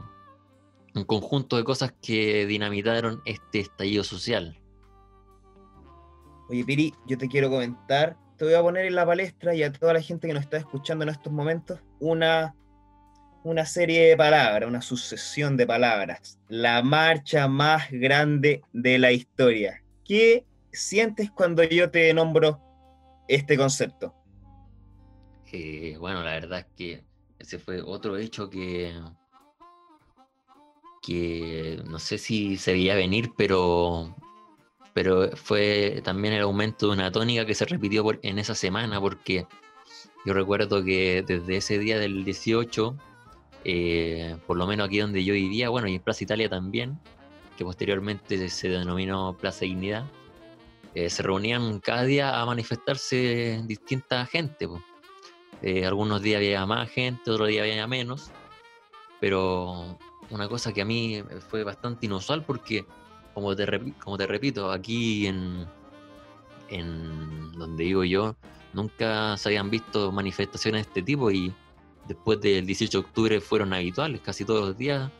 un 0.94 1.04
conjunto 1.04 1.56
de 1.56 1.64
cosas 1.64 1.92
que 2.02 2.46
dinamitaron 2.46 3.22
este 3.24 3.60
estallido 3.60 4.04
social. 4.04 4.58
Oye, 6.48 6.64
Piri, 6.64 6.94
yo 7.06 7.18
te 7.18 7.28
quiero 7.28 7.50
comentar, 7.50 8.16
te 8.36 8.44
voy 8.44 8.54
a 8.54 8.62
poner 8.62 8.86
en 8.86 8.94
la 8.94 9.04
palestra 9.04 9.54
y 9.54 9.62
a 9.62 9.72
toda 9.72 9.92
la 9.92 10.00
gente 10.00 10.28
que 10.28 10.34
nos 10.34 10.44
está 10.44 10.56
escuchando 10.56 11.02
en 11.02 11.10
estos 11.10 11.32
momentos 11.32 11.80
una, 12.00 12.54
una 13.44 13.66
serie 13.66 14.08
de 14.08 14.16
palabras, 14.16 14.68
una 14.68 14.80
sucesión 14.80 15.56
de 15.56 15.66
palabras. 15.66 16.38
La 16.48 16.82
marcha 16.82 17.48
más 17.48 17.90
grande 17.90 18.62
de 18.72 18.98
la 18.98 19.12
historia. 19.12 19.82
¿Qué 20.04 20.46
sientes 20.72 21.30
cuando 21.30 21.62
yo 21.64 21.90
te 21.90 22.12
nombro 22.14 22.60
este 23.28 23.56
concepto? 23.56 24.14
Eh, 25.52 25.96
bueno, 25.98 26.22
la 26.22 26.32
verdad 26.32 26.60
es 26.60 26.66
que 26.76 27.04
ese 27.38 27.58
fue 27.58 27.80
otro 27.80 28.16
hecho 28.16 28.50
que, 28.50 28.92
que 31.02 31.82
no 31.86 31.98
sé 31.98 32.18
si 32.18 32.56
se 32.56 32.72
veía 32.72 32.94
venir, 32.94 33.30
pero 33.36 34.14
pero 34.98 35.30
fue 35.36 36.00
también 36.02 36.34
el 36.34 36.42
aumento 36.42 36.86
de 36.86 36.94
una 36.94 37.12
tónica 37.12 37.46
que 37.46 37.54
se 37.54 37.64
repitió 37.66 38.04
en 38.22 38.36
esa 38.40 38.56
semana, 38.56 39.00
porque 39.00 39.46
yo 40.26 40.34
recuerdo 40.34 40.82
que 40.82 41.22
desde 41.24 41.58
ese 41.58 41.78
día 41.78 42.00
del 42.00 42.24
18, 42.24 42.96
eh, 43.64 44.36
por 44.44 44.56
lo 44.56 44.66
menos 44.66 44.88
aquí 44.88 44.98
donde 44.98 45.22
yo 45.22 45.34
vivía, 45.34 45.68
bueno, 45.68 45.86
y 45.86 45.94
en 45.94 46.02
Plaza 46.02 46.24
Italia 46.24 46.48
también, 46.48 46.98
que 47.56 47.64
posteriormente 47.64 48.48
se 48.48 48.68
denominó 48.70 49.36
Plaza 49.40 49.60
Dignidad, 49.66 50.04
eh, 50.94 51.10
se 51.10 51.22
reunían 51.22 51.80
cada 51.80 52.02
día 52.04 52.40
a 52.40 52.46
manifestarse 52.46 53.62
distinta 53.66 54.24
gente. 54.26 54.68
Eh, 55.62 55.84
algunos 55.84 56.22
días 56.22 56.38
había 56.38 56.64
más 56.66 56.88
gente, 56.90 57.30
otros 57.30 57.48
días 57.48 57.62
había 57.62 57.86
menos, 57.86 58.30
pero 59.20 59.98
una 60.30 60.48
cosa 60.48 60.72
que 60.72 60.82
a 60.82 60.84
mí 60.84 61.22
fue 61.48 61.64
bastante 61.64 62.06
inusual 62.06 62.44
porque, 62.44 62.86
como 63.34 63.54
te, 63.54 63.94
como 64.02 64.16
te 64.16 64.26
repito, 64.26 64.70
aquí 64.70 65.26
en, 65.26 65.66
en 66.68 67.52
donde 67.52 67.84
vivo 67.84 68.04
yo, 68.04 68.36
nunca 68.72 69.36
se 69.36 69.48
habían 69.48 69.70
visto 69.70 70.12
manifestaciones 70.12 70.84
de 70.84 70.88
este 70.88 71.02
tipo 71.02 71.30
y 71.30 71.52
después 72.06 72.40
del 72.40 72.66
18 72.66 72.98
de 72.98 73.06
octubre 73.06 73.40
fueron 73.40 73.72
habituales, 73.72 74.20
casi 74.20 74.44
todos 74.44 74.68
los 74.68 74.78
días 74.78 75.10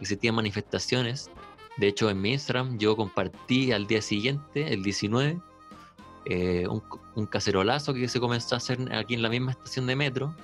existían 0.00 0.34
manifestaciones 0.34 1.30
de 1.76 1.88
hecho, 1.88 2.10
en 2.10 2.20
mi 2.20 2.32
Instagram 2.32 2.78
yo 2.78 2.96
compartí 2.96 3.72
al 3.72 3.86
día 3.86 4.02
siguiente, 4.02 4.72
el 4.72 4.82
19, 4.82 5.38
eh, 6.26 6.66
un, 6.68 7.26
cacerolazo 7.26 7.94
que 7.94 8.08
se 8.08 8.20
comenzó 8.20 8.54
a 8.54 8.58
hacer 8.58 8.78
aquí 8.94 9.14
en 9.14 9.22
la 9.22 9.28
misma 9.28 9.52
estación 9.52 9.86
de 9.86 9.96
metro, 9.96 10.34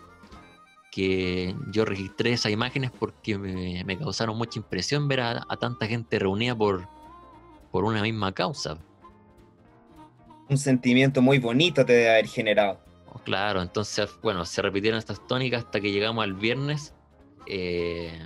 que 0.90 1.54
yo 1.70 1.84
registré 1.84 2.32
esas 2.32 2.52
imágenes 2.52 2.90
porque 2.90 3.36
me, 3.38 3.98
causaron 3.98 4.36
mucha 4.36 4.58
impresión 4.58 5.08
ver 5.08 5.20
a, 5.20 5.44
tanta 5.60 5.86
gente 5.86 6.18
reunida 6.18 6.54
por, 6.54 6.88
por 7.70 7.84
una 7.84 8.02
misma 8.02 8.32
causa. 8.32 8.78
Un 10.48 10.58
sentimiento 10.58 11.20
muy 11.20 11.38
bonito 11.38 11.84
te 11.84 11.92
debe 11.92 12.10
haber 12.10 12.26
generado. 12.28 12.80
Oh, 13.12 13.18
claro, 13.18 13.62
entonces, 13.62 14.08
bueno, 14.22 14.44
se 14.44 14.62
repitieron 14.62 14.98
estas 14.98 15.26
tónicas 15.26 15.64
hasta 15.64 15.80
que 15.80 15.90
llegamos 15.90 16.22
al 16.22 16.34
viernes, 16.34 16.94
eh, 17.46 18.18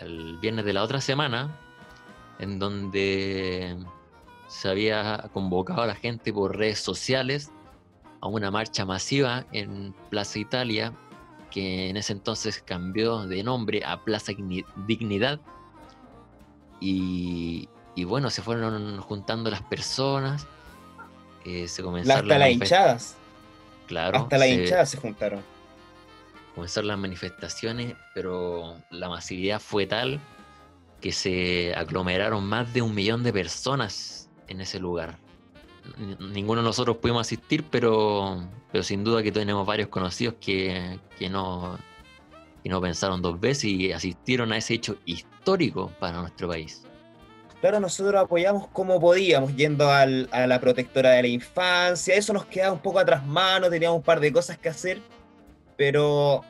el 0.00 0.38
viernes 0.38 0.64
de 0.64 0.72
la 0.72 0.82
otra 0.82 1.00
semana, 1.00 1.58
en 2.38 2.58
donde 2.58 3.76
se 4.48 4.68
había 4.68 5.28
convocado 5.32 5.82
a 5.82 5.86
la 5.86 5.94
gente 5.94 6.32
por 6.32 6.56
redes 6.56 6.80
sociales 6.80 7.50
a 8.20 8.26
una 8.26 8.50
marcha 8.50 8.84
masiva 8.84 9.46
en 9.52 9.94
Plaza 10.10 10.38
Italia, 10.38 10.92
que 11.50 11.90
en 11.90 11.96
ese 11.96 12.12
entonces 12.12 12.62
cambió 12.64 13.26
de 13.26 13.42
nombre 13.42 13.84
a 13.84 14.02
Plaza 14.02 14.32
Dignidad. 14.86 15.40
Y, 16.80 17.68
bueno, 18.04 18.30
se 18.30 18.42
fueron 18.42 19.00
juntando 19.00 19.50
las 19.50 19.62
personas, 19.62 20.46
eh, 21.44 21.68
se 21.68 21.82
comenzaron 21.82 22.24
Hasta 22.24 22.38
las 22.38 22.50
hinchadas. 22.50 23.16
Claro. 23.86 24.18
Hasta 24.18 24.38
las 24.38 24.48
hinchadas 24.48 24.90
se 24.90 24.96
juntaron. 24.96 25.42
Comenzaron 26.54 26.88
las 26.88 26.98
manifestaciones, 26.98 27.94
pero 28.14 28.76
la 28.90 29.08
masividad 29.08 29.60
fue 29.60 29.86
tal 29.86 30.20
que 31.00 31.12
se 31.12 31.74
aglomeraron 31.74 32.44
más 32.44 32.72
de 32.72 32.82
un 32.82 32.94
millón 32.94 33.22
de 33.22 33.32
personas 33.32 34.28
en 34.48 34.60
ese 34.60 34.78
lugar. 34.78 35.18
Ninguno 36.18 36.60
de 36.60 36.66
nosotros 36.66 36.98
pudimos 36.98 37.22
asistir, 37.22 37.64
pero, 37.70 38.46
pero 38.70 38.84
sin 38.84 39.04
duda 39.04 39.22
que 39.22 39.32
tenemos 39.32 39.66
varios 39.66 39.88
conocidos 39.88 40.34
que, 40.40 40.98
no, 41.30 41.78
no 42.64 42.80
pensaron 42.80 43.22
dos 43.22 43.40
veces 43.40 43.64
y 43.64 43.92
asistieron 43.92 44.52
a 44.52 44.58
ese 44.58 44.74
hecho 44.74 44.96
histórico 45.06 45.90
para 45.98 46.20
nuestro 46.20 46.48
país. 46.48 46.82
Claro, 47.60 47.80
nosotros 47.80 48.22
apoyamos 48.22 48.68
como 48.68 49.00
podíamos, 49.00 49.56
yendo 49.56 49.90
a 49.90 50.06
la 50.06 50.60
protectora 50.60 51.10
de 51.10 51.22
la 51.22 51.28
infancia, 51.28 52.14
eso 52.14 52.32
nos 52.32 52.44
quedaba 52.46 52.72
un 52.72 52.78
poco 52.80 53.00
atrás 53.00 53.26
mano, 53.26 53.68
teníamos 53.68 53.96
un 53.96 54.04
par 54.04 54.20
de 54.20 54.32
cosas 54.32 54.58
que 54.58 54.68
hacer, 54.68 55.00
pero 55.76 56.44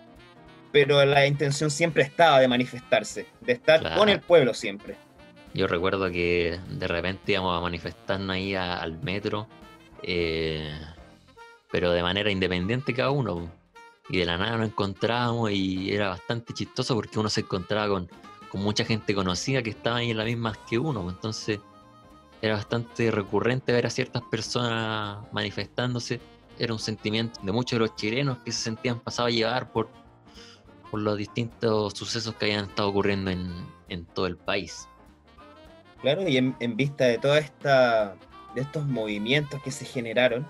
pero 0.72 1.04
la 1.04 1.26
intención 1.26 1.70
siempre 1.70 2.02
estaba 2.02 2.40
de 2.40 2.48
manifestarse, 2.48 3.26
de 3.40 3.52
estar 3.52 3.96
con 3.96 4.08
el 4.08 4.20
pueblo 4.20 4.54
siempre. 4.54 4.96
Yo 5.54 5.66
recuerdo 5.66 6.10
que 6.10 6.58
de 6.68 6.88
repente 6.88 7.32
íbamos 7.32 7.56
a 7.56 7.60
manifestarnos 7.60 8.30
ahí 8.30 8.54
al 8.54 9.00
metro, 9.02 9.46
eh, 10.02 10.70
pero 11.70 11.90
de 11.92 12.02
manera 12.02 12.30
independiente 12.30 12.94
cada 12.94 13.10
uno. 13.10 13.50
Y 14.10 14.18
de 14.18 14.24
la 14.24 14.38
nada 14.38 14.56
nos 14.56 14.68
encontrábamos 14.68 15.50
y 15.50 15.92
era 15.92 16.08
bastante 16.08 16.54
chistoso 16.54 16.94
porque 16.94 17.18
uno 17.18 17.28
se 17.28 17.40
encontraba 17.40 17.88
con, 17.88 18.08
con 18.50 18.62
mucha 18.62 18.84
gente 18.84 19.14
conocida 19.14 19.62
que 19.62 19.70
estaba 19.70 19.96
ahí 19.96 20.10
en 20.10 20.16
la 20.16 20.24
misma 20.24 20.54
que 20.68 20.78
uno. 20.78 21.08
Entonces 21.08 21.60
era 22.40 22.54
bastante 22.54 23.10
recurrente 23.10 23.72
ver 23.72 23.86
a 23.86 23.90
ciertas 23.90 24.22
personas 24.22 25.18
manifestándose. 25.32 26.20
Era 26.58 26.72
un 26.72 26.78
sentimiento 26.78 27.40
de 27.42 27.52
muchos 27.52 27.78
de 27.78 27.86
los 27.86 27.96
chilenos 27.96 28.38
que 28.38 28.52
se 28.52 28.62
sentían 28.62 28.98
pasados 29.00 29.32
a 29.32 29.34
llevar 29.34 29.72
por, 29.72 29.88
por 30.90 31.00
los 31.00 31.16
distintos 31.16 31.94
sucesos 31.94 32.34
que 32.34 32.46
hayan 32.46 32.66
estado 32.70 32.88
ocurriendo 32.88 33.30
en, 33.30 34.04
todo 34.14 34.26
el 34.26 34.36
país. 34.36 34.88
Claro, 36.02 36.28
y 36.28 36.36
en, 36.36 36.76
vista 36.76 37.04
de 37.04 37.18
toda 37.18 37.38
esta 37.38 38.16
de 38.54 38.62
estos 38.62 38.86
movimientos 38.86 39.62
que 39.62 39.70
se 39.70 39.84
generaron 39.84 40.46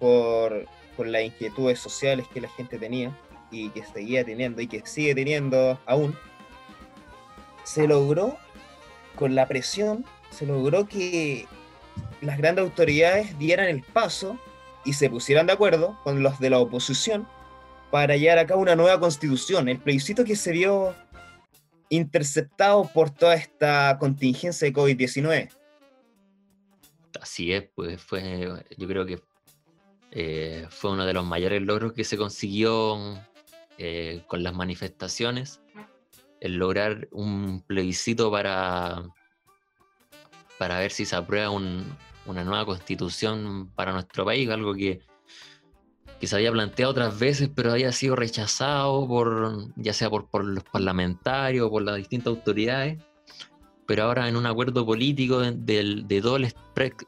por, 0.00 0.66
por 0.96 1.06
las 1.06 1.22
inquietudes 1.22 1.78
sociales 1.78 2.26
que 2.32 2.40
la 2.40 2.48
gente 2.48 2.78
tenía 2.78 3.16
y 3.50 3.70
que 3.70 3.84
seguía 3.84 4.24
teniendo 4.24 4.60
y 4.60 4.66
que 4.66 4.84
sigue 4.84 5.14
teniendo 5.14 5.78
aún, 5.86 6.16
se 7.62 7.86
logró 7.86 8.36
con 9.14 9.34
la 9.34 9.46
presión, 9.46 10.04
se 10.30 10.46
logró 10.46 10.86
que 10.86 11.46
las 12.20 12.38
grandes 12.38 12.64
autoridades 12.64 13.38
dieran 13.38 13.68
el 13.68 13.82
paso 13.82 14.38
y 14.84 14.94
se 14.94 15.08
pusieran 15.08 15.46
de 15.46 15.52
acuerdo 15.52 15.98
con 16.02 16.22
los 16.22 16.38
de 16.40 16.50
la 16.50 16.58
oposición 16.58 17.26
para 17.94 18.16
llevar 18.16 18.38
a 18.38 18.46
cabo 18.48 18.60
una 18.60 18.74
nueva 18.74 18.98
constitución. 18.98 19.68
El 19.68 19.78
plebiscito 19.78 20.24
que 20.24 20.34
se 20.34 20.50
vio 20.50 20.96
interceptado 21.90 22.90
por 22.92 23.10
toda 23.10 23.36
esta 23.36 23.96
contingencia 24.00 24.66
de 24.66 24.74
COVID-19. 24.74 25.48
Así 27.20 27.52
es, 27.52 27.68
pues 27.72 28.02
fue, 28.02 28.64
yo 28.76 28.88
creo 28.88 29.06
que 29.06 29.22
eh, 30.10 30.66
fue 30.70 30.90
uno 30.90 31.06
de 31.06 31.12
los 31.12 31.24
mayores 31.24 31.62
logros 31.62 31.92
que 31.92 32.02
se 32.02 32.16
consiguió 32.16 32.98
eh, 33.78 34.24
con 34.26 34.42
las 34.42 34.54
manifestaciones, 34.54 35.60
el 36.40 36.56
lograr 36.56 37.06
un 37.12 37.62
plebiscito 37.62 38.28
para, 38.28 39.04
para 40.58 40.80
ver 40.80 40.90
si 40.90 41.06
se 41.06 41.14
aprueba 41.14 41.50
una 41.50 42.42
nueva 42.42 42.66
constitución 42.66 43.70
para 43.76 43.92
nuestro 43.92 44.24
país, 44.24 44.50
algo 44.50 44.74
que 44.74 45.00
que 46.24 46.28
se 46.28 46.36
había 46.36 46.52
planteado 46.52 46.90
otras 46.90 47.18
veces, 47.18 47.50
pero 47.54 47.70
había 47.70 47.92
sido 47.92 48.16
rechazado 48.16 49.06
por, 49.06 49.68
ya 49.76 49.92
sea 49.92 50.08
por, 50.08 50.26
por 50.30 50.42
los 50.42 50.64
parlamentarios 50.64 51.66
o 51.66 51.70
por 51.70 51.82
las 51.82 51.96
distintas 51.96 52.28
autoridades. 52.28 52.98
Pero 53.86 54.04
ahora 54.04 54.26
en 54.26 54.36
un 54.36 54.46
acuerdo 54.46 54.86
político 54.86 55.40
de, 55.40 55.52
todo, 56.22 56.36
el 56.36 56.46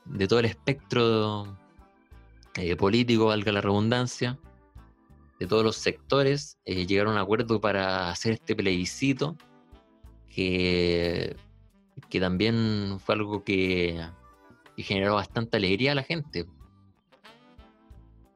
de 0.04 0.28
todo 0.28 0.38
el 0.40 0.44
espectro 0.44 1.56
eh, 2.56 2.76
político, 2.76 3.24
valga 3.26 3.52
la 3.52 3.62
redundancia, 3.62 4.38
de 5.40 5.46
todos 5.46 5.64
los 5.64 5.76
sectores, 5.76 6.58
eh, 6.66 6.84
llegaron 6.84 7.14
a 7.14 7.16
un 7.16 7.22
acuerdo 7.22 7.58
para 7.58 8.10
hacer 8.10 8.34
este 8.34 8.54
plebiscito, 8.54 9.34
que, 10.28 11.36
que 12.10 12.20
también 12.20 12.98
fue 13.02 13.14
algo 13.14 13.42
que 13.44 13.98
generó 14.76 15.14
bastante 15.14 15.56
alegría 15.56 15.92
a 15.92 15.94
la 15.94 16.02
gente 16.02 16.44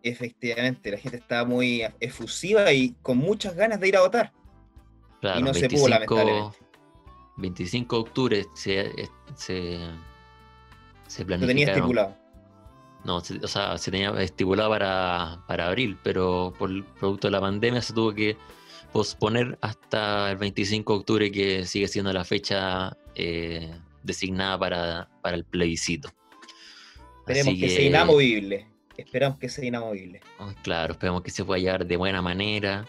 Efectivamente, 0.02 0.90
la 0.90 0.98
gente 0.98 1.18
estaba 1.18 1.44
muy 1.44 1.82
efusiva 2.00 2.72
y 2.72 2.94
con 3.02 3.18
muchas 3.18 3.54
ganas 3.54 3.80
de 3.80 3.88
ir 3.88 3.96
a 3.96 4.00
votar. 4.00 4.32
y 5.22 5.42
no 5.42 5.52
se 5.52 5.68
pudo, 5.68 5.88
lamentablemente. 5.88 6.58
25 7.36 7.96
de 7.96 8.00
octubre 8.02 8.46
se, 8.54 8.92
se, 9.34 9.78
se 11.06 11.24
planificó. 11.24 11.48
tenía 11.48 11.72
estipulado. 11.72 12.16
No, 13.04 13.16
o 13.16 13.48
sea, 13.48 13.78
se 13.78 13.90
tenía 13.90 14.10
estipulado 14.20 14.70
para, 14.70 15.42
para 15.46 15.68
abril, 15.68 15.98
pero 16.02 16.52
por 16.58 16.70
el 16.70 16.84
producto 16.84 17.28
de 17.28 17.32
la 17.32 17.40
pandemia 17.40 17.80
se 17.80 17.94
tuvo 17.94 18.12
que 18.12 18.36
posponer 18.92 19.58
hasta 19.62 20.30
el 20.30 20.36
25 20.36 20.92
de 20.92 20.98
octubre, 20.98 21.32
que 21.32 21.64
sigue 21.64 21.88
siendo 21.88 22.12
la 22.12 22.24
fecha 22.24 22.96
eh, 23.14 23.74
designada 24.02 24.58
para, 24.58 25.08
para 25.22 25.36
el 25.36 25.44
plebiscito. 25.44 26.10
Esperemos 27.20 27.54
que, 27.54 27.60
que 27.60 27.70
sea 27.70 27.86
inamovible 27.86 28.69
esperamos 29.00 29.38
que 29.38 29.48
sea 29.48 29.64
inamovible. 29.64 30.20
Oh, 30.38 30.52
claro, 30.62 30.92
esperamos 30.92 31.22
que 31.22 31.30
se 31.30 31.44
pueda 31.44 31.60
llevar 31.60 31.86
de 31.86 31.96
buena 31.96 32.22
manera 32.22 32.86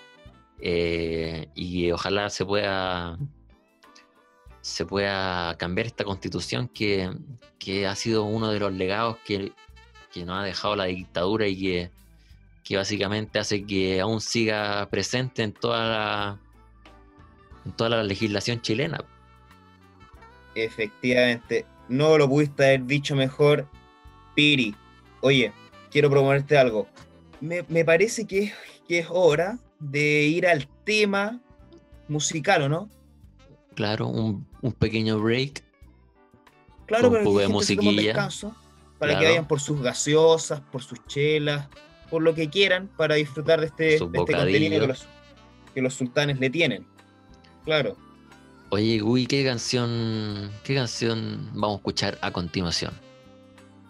eh, 0.59 1.47
y 1.55 1.91
ojalá 1.91 2.29
se 2.29 2.45
pueda 2.45 3.17
se 4.61 4.85
pueda 4.85 5.57
cambiar 5.57 5.87
esta 5.87 6.03
constitución 6.03 6.67
que, 6.67 7.09
ha 7.87 7.95
sido 7.95 8.23
uno 8.23 8.51
de 8.51 8.59
los 8.59 8.71
legados 8.71 9.17
que, 9.25 9.51
nos 10.23 10.39
ha 10.39 10.43
dejado 10.43 10.75
la 10.75 10.85
dictadura 10.85 11.47
y 11.47 11.59
que, 11.59 11.91
que, 12.63 12.77
básicamente 12.77 13.39
hace 13.39 13.65
que 13.65 13.99
aún 13.99 14.21
siga 14.21 14.87
presente 14.89 15.41
en 15.41 15.53
toda 15.53 15.87
la, 15.89 16.39
en 17.65 17.71
toda 17.71 17.89
la 17.89 18.03
legislación 18.03 18.61
chilena. 18.61 19.03
Efectivamente. 20.53 21.65
no 21.89 22.17
lo 22.17 22.29
pudiste 22.29 22.63
haber 22.65 22.85
dicho 22.85 23.15
mejor. 23.15 23.67
Piri, 24.35 24.75
oye, 25.21 25.51
quiero 25.91 26.09
proponerte 26.09 26.57
algo. 26.57 26.87
Me, 27.39 27.85
parece 27.85 28.25
que, 28.25 28.53
que 28.87 28.99
es 28.99 29.07
hora 29.09 29.59
de 29.79 30.23
ir 30.23 30.47
al 30.47 30.67
tema 30.83 31.41
musical, 32.07 32.63
¿o 32.63 32.69
no? 32.69 32.89
Claro, 33.75 34.07
un, 34.07 34.45
pequeño 34.77 35.19
break. 35.19 35.63
Claro, 36.85 37.11
pero 37.11 37.29
un 37.29 37.37
de 37.37 37.47
musiquilla. 37.47 38.29
para 38.99 39.17
que 39.17 39.25
vayan 39.25 39.47
por 39.47 39.59
sus 39.59 39.81
gaseosas, 39.81 40.61
por 40.61 40.83
sus 40.83 41.03
chelas, 41.07 41.67
por 42.09 42.21
lo 42.21 42.35
que 42.35 42.49
quieran 42.49 42.89
para 42.97 43.15
disfrutar 43.15 43.59
de 43.61 43.67
este, 43.67 43.95
este 43.95 44.05
contenido 44.05 44.95
que 45.73 45.81
los, 45.81 45.93
sultanes 45.93 46.39
le 46.39 46.49
tienen. 46.49 46.85
Claro. 47.63 47.95
Oye, 48.69 48.99
Gui, 48.99 49.25
¿qué 49.25 49.43
canción, 49.43 50.51
¿qué 50.63 50.75
canción 50.75 51.49
vamos 51.53 51.75
a 51.75 51.77
escuchar 51.77 52.17
a 52.21 52.31
continuación? 52.31 52.93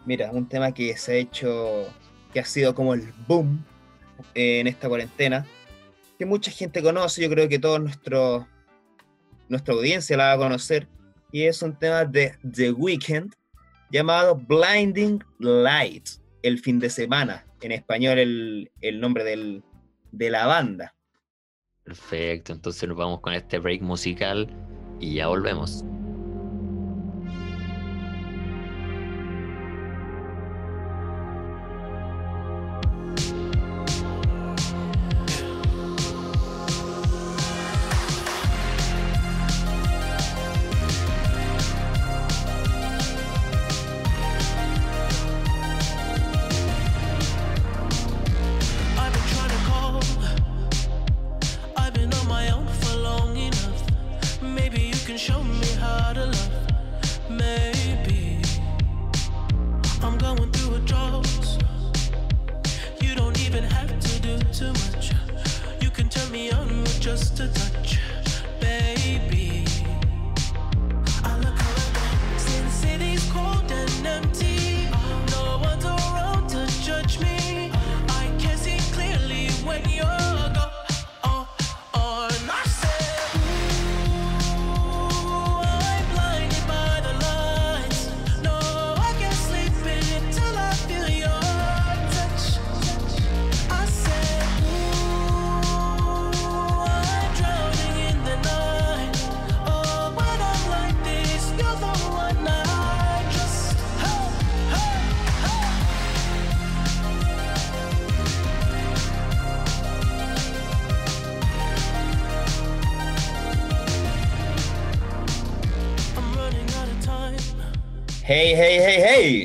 Mira, 0.06 0.32
un 0.32 0.48
tema 0.48 0.74
que 0.74 0.96
se 0.98 1.12
ha 1.14 1.16
hecho, 1.16 1.86
que 2.34 2.40
ha 2.40 2.46
sido 2.46 2.74
como 2.74 2.94
el 2.94 3.12
boom 3.28 3.64
en 4.34 4.68
esta 4.68 4.88
cuarentena, 4.88 5.46
que 6.18 6.26
mucha 6.26 6.52
gente 6.52 6.82
conoce, 6.82 7.22
yo 7.22 7.30
creo 7.30 7.48
que 7.48 7.60
toda 7.60 7.80
nuestra 7.80 8.48
audiencia 9.74 10.18
la 10.18 10.26
va 10.26 10.34
a 10.34 10.38
conocer, 10.38 10.88
y 11.32 11.44
es 11.44 11.62
un 11.62 11.78
tema 11.78 12.06
de 12.06 12.36
The 12.50 12.72
Weeknd 12.72 13.34
llamado 13.92 14.36
Blinding 14.36 15.24
Light, 15.40 16.08
el 16.44 16.60
fin 16.60 16.80
de 16.80 16.90
semana, 16.90 17.46
en 17.62 17.72
español 17.72 18.20
el, 18.20 19.00
nombre 19.00 19.24
de 19.24 20.30
la 20.30 20.46
banda. 20.46 20.96
Perfecto, 21.84 22.54
entonces 22.54 22.88
nos 22.88 22.98
vamos 22.98 23.22
con 23.22 23.34
este 23.34 23.60
break 23.60 23.82
musical 23.82 24.48
y 25.00 25.16
ya 25.16 25.28
volvemos. 25.28 25.84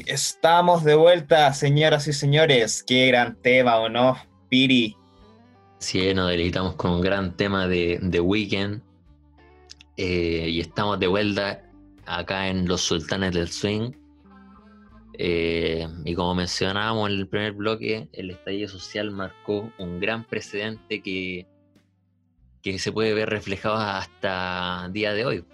Estamos 0.06 0.84
de 0.84 0.94
vuelta, 0.94 1.52
señoras 1.52 2.08
y 2.08 2.12
señores. 2.12 2.82
Qué 2.82 3.06
gran 3.06 3.36
tema, 3.36 3.78
¿o 3.78 3.88
no? 3.88 4.16
Piri. 4.48 4.96
Sí, 5.78 6.14
nos 6.14 6.30
deleitamos 6.30 6.74
con 6.76 6.92
un 6.92 7.00
gran 7.00 7.36
tema 7.36 7.68
de, 7.68 8.00
The 8.10 8.20
Weekend. 8.20 8.82
Eh, 9.96 10.48
y 10.50 10.60
estamos 10.60 10.98
de 10.98 11.06
vuelta 11.06 11.62
acá 12.06 12.48
en 12.48 12.66
Los 12.66 12.82
Sultanes 12.82 13.32
del 13.32 13.48
Swing. 13.48 13.92
Eh, 15.18 15.88
y 16.04 16.14
como 16.14 16.34
mencionábamos 16.34 17.10
en 17.10 17.16
el 17.16 17.28
primer 17.28 17.52
bloque, 17.52 18.08
el 18.12 18.30
estallido 18.30 18.68
social 18.68 19.10
marcó 19.10 19.72
un 19.78 20.00
gran 20.00 20.24
precedente 20.24 21.00
que, 21.00 21.46
que 22.62 22.78
se 22.78 22.92
puede 22.92 23.14
ver 23.14 23.30
reflejado 23.30 23.76
hasta 23.76 24.88
día 24.92 25.14
de 25.14 25.24
hoy. 25.24 25.44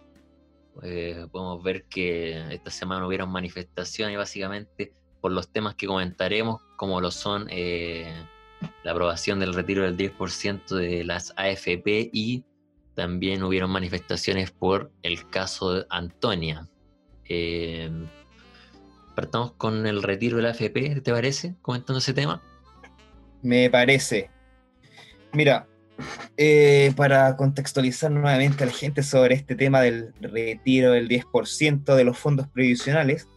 Eh, 0.82 1.26
podemos 1.30 1.62
ver 1.62 1.84
que 1.84 2.54
esta 2.54 2.70
semana 2.70 3.06
hubieron 3.06 3.30
manifestaciones 3.30 4.16
básicamente 4.16 4.92
por 5.20 5.32
los 5.32 5.48
temas 5.48 5.74
que 5.74 5.86
comentaremos, 5.86 6.62
como 6.76 7.00
lo 7.00 7.10
son 7.10 7.46
eh, 7.50 8.12
la 8.82 8.92
aprobación 8.92 9.38
del 9.38 9.54
retiro 9.54 9.84
del 9.84 9.96
10% 9.96 10.74
de 10.74 11.04
las 11.04 11.32
AFP 11.36 12.10
y 12.12 12.44
también 12.94 13.42
hubieron 13.42 13.70
manifestaciones 13.70 14.50
por 14.50 14.90
el 15.02 15.28
caso 15.30 15.74
de 15.74 15.86
Antonia. 15.90 16.68
Eh, 17.28 17.90
partamos 19.14 19.52
con 19.52 19.86
el 19.86 20.02
retiro 20.02 20.36
de 20.36 20.42
la 20.42 20.50
AFP, 20.50 21.00
¿te 21.00 21.12
parece? 21.12 21.54
Comentando 21.62 21.98
ese 21.98 22.12
tema. 22.12 22.42
Me 23.42 23.70
parece. 23.70 24.30
Mira, 25.32 25.66
eh, 26.36 26.92
para 26.96 27.36
contextualizar 27.36 28.10
nuevamente 28.10 28.64
a 28.64 28.66
la 28.66 28.72
gente 28.72 29.02
sobre 29.02 29.34
este 29.34 29.54
tema 29.54 29.80
del 29.80 30.12
retiro 30.20 30.92
del 30.92 31.08
10% 31.08 31.94
de 31.94 32.04
los 32.04 32.18
fondos 32.18 32.48
previsionales, 32.48 33.28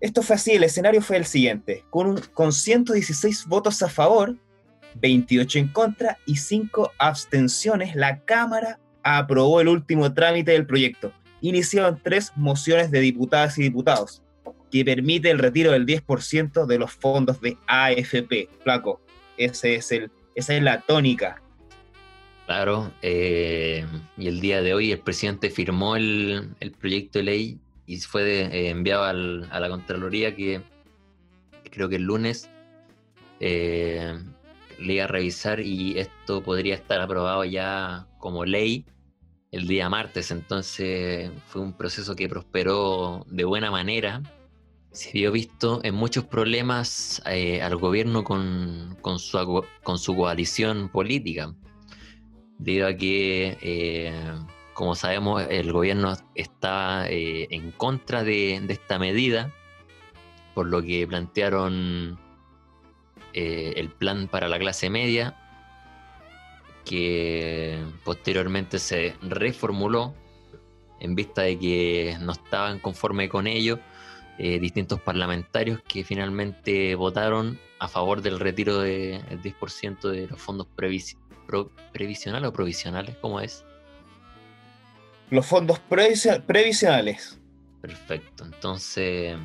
esto 0.00 0.22
fue 0.22 0.36
así, 0.36 0.52
el 0.52 0.64
escenario 0.64 1.00
fue 1.00 1.16
el 1.16 1.24
siguiente, 1.24 1.84
con, 1.90 2.20
con 2.34 2.52
116 2.52 3.46
votos 3.46 3.82
a 3.82 3.88
favor, 3.88 4.36
28 4.96 5.58
en 5.58 5.68
contra 5.68 6.18
y 6.26 6.36
5 6.36 6.92
abstenciones, 6.98 7.96
la 7.96 8.20
Cámara 8.20 8.78
aprobó 9.02 9.60
el 9.60 9.68
último 9.68 10.12
trámite 10.12 10.52
del 10.52 10.66
proyecto. 10.66 11.12
Iniciaron 11.40 12.00
tres 12.02 12.32
mociones 12.34 12.90
de 12.90 13.00
diputadas 13.00 13.56
y 13.58 13.62
diputados 13.62 14.22
que 14.70 14.84
permite 14.84 15.30
el 15.30 15.38
retiro 15.38 15.72
del 15.72 15.86
10% 15.86 16.66
de 16.66 16.78
los 16.78 16.92
fondos 16.92 17.40
de 17.40 17.56
AFP. 17.66 18.48
Flaco, 18.62 19.00
esa 19.36 19.68
es 19.68 20.62
la 20.62 20.80
tónica 20.80 21.40
Claro, 22.46 22.92
eh, 23.02 23.84
y 24.16 24.28
el 24.28 24.38
día 24.40 24.62
de 24.62 24.72
hoy 24.72 24.92
el 24.92 25.00
presidente 25.00 25.50
firmó 25.50 25.96
el, 25.96 26.54
proyecto 26.78 27.18
de 27.18 27.24
ley 27.24 27.58
y 27.86 27.98
fue 27.98 28.22
eh, 28.22 28.70
enviado 28.70 29.02
a 29.02 29.60
la 29.60 29.68
Contraloría 29.68 30.36
que 30.36 30.62
creo 31.72 31.88
que 31.88 31.96
el 31.96 32.04
lunes 32.04 32.48
eh, 33.40 34.16
le 34.78 34.92
iba 34.94 35.04
a 35.04 35.08
revisar 35.08 35.58
y 35.58 35.98
esto 35.98 36.40
podría 36.40 36.76
estar 36.76 37.00
aprobado 37.00 37.44
ya 37.44 38.06
como 38.18 38.44
ley 38.44 38.84
el 39.50 39.66
día 39.66 39.88
martes. 39.88 40.30
Entonces 40.30 41.32
fue 41.48 41.62
un 41.62 41.72
proceso 41.72 42.14
que 42.14 42.28
prosperó 42.28 43.26
de 43.28 43.42
buena 43.44 43.72
manera. 43.72 44.22
Se 44.92 45.10
vio 45.10 45.32
visto 45.32 45.80
en 45.82 45.96
muchos 45.96 46.24
problemas 46.24 47.20
al 47.24 47.76
gobierno 47.76 48.22
con, 48.22 48.96
con, 49.00 49.18
su, 49.18 49.64
con 49.82 49.98
su 49.98 50.14
coalición 50.14 50.88
política 50.88 51.52
debido 52.58 52.86
a 52.86 52.94
que, 52.94 53.58
eh, 53.60 54.12
como 54.74 54.94
sabemos, 54.94 55.44
el 55.48 55.72
gobierno 55.72 56.16
está 56.34 57.08
eh, 57.08 57.48
en 57.50 57.70
contra 57.72 58.24
de, 58.24 58.56
esta 58.68 58.98
medida, 58.98 59.52
por 60.54 60.66
lo 60.66 60.82
que 60.82 61.06
plantearon 61.06 62.18
eh, 63.32 63.74
el 63.76 63.90
plan 63.90 64.28
para 64.28 64.48
la 64.48 64.58
clase 64.58 64.90
media, 64.90 65.36
que 66.84 67.82
posteriormente 68.04 68.78
se 68.78 69.14
reformuló 69.22 70.14
en 71.00 71.14
vista 71.14 71.42
de 71.42 71.58
que 71.58 72.16
no 72.20 72.32
estaban 72.32 72.78
conforme 72.78 73.28
con 73.28 73.46
ello 73.46 73.78
distintos 74.38 75.00
parlamentarios 75.00 75.80
que 75.88 76.04
finalmente 76.04 76.94
votaron 76.94 77.58
a 77.78 77.88
favor 77.88 78.20
del 78.20 78.38
retiro 78.38 78.80
del 78.80 79.22
10% 79.42 80.10
de 80.10 80.26
los 80.26 80.40
fondos 80.40 80.66
previstos 81.46 81.72
previsional 81.92 82.44
o 82.44 82.52
provisionales? 82.52 83.16
¿Cómo 83.20 83.40
es? 83.40 83.64
Los 85.30 85.46
fondos 85.46 85.80
previsionales. 85.80 87.40
Perfecto. 87.80 88.44
Entonces, 88.44 89.36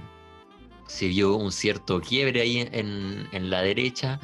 se 0.88 1.08
vio 1.08 1.36
un 1.36 1.52
cierto 1.52 2.02
quiebre 2.02 2.42
ahí 2.42 2.60
en, 2.60 3.28
en 3.32 3.50
la 3.50 3.62
derecha 3.62 4.20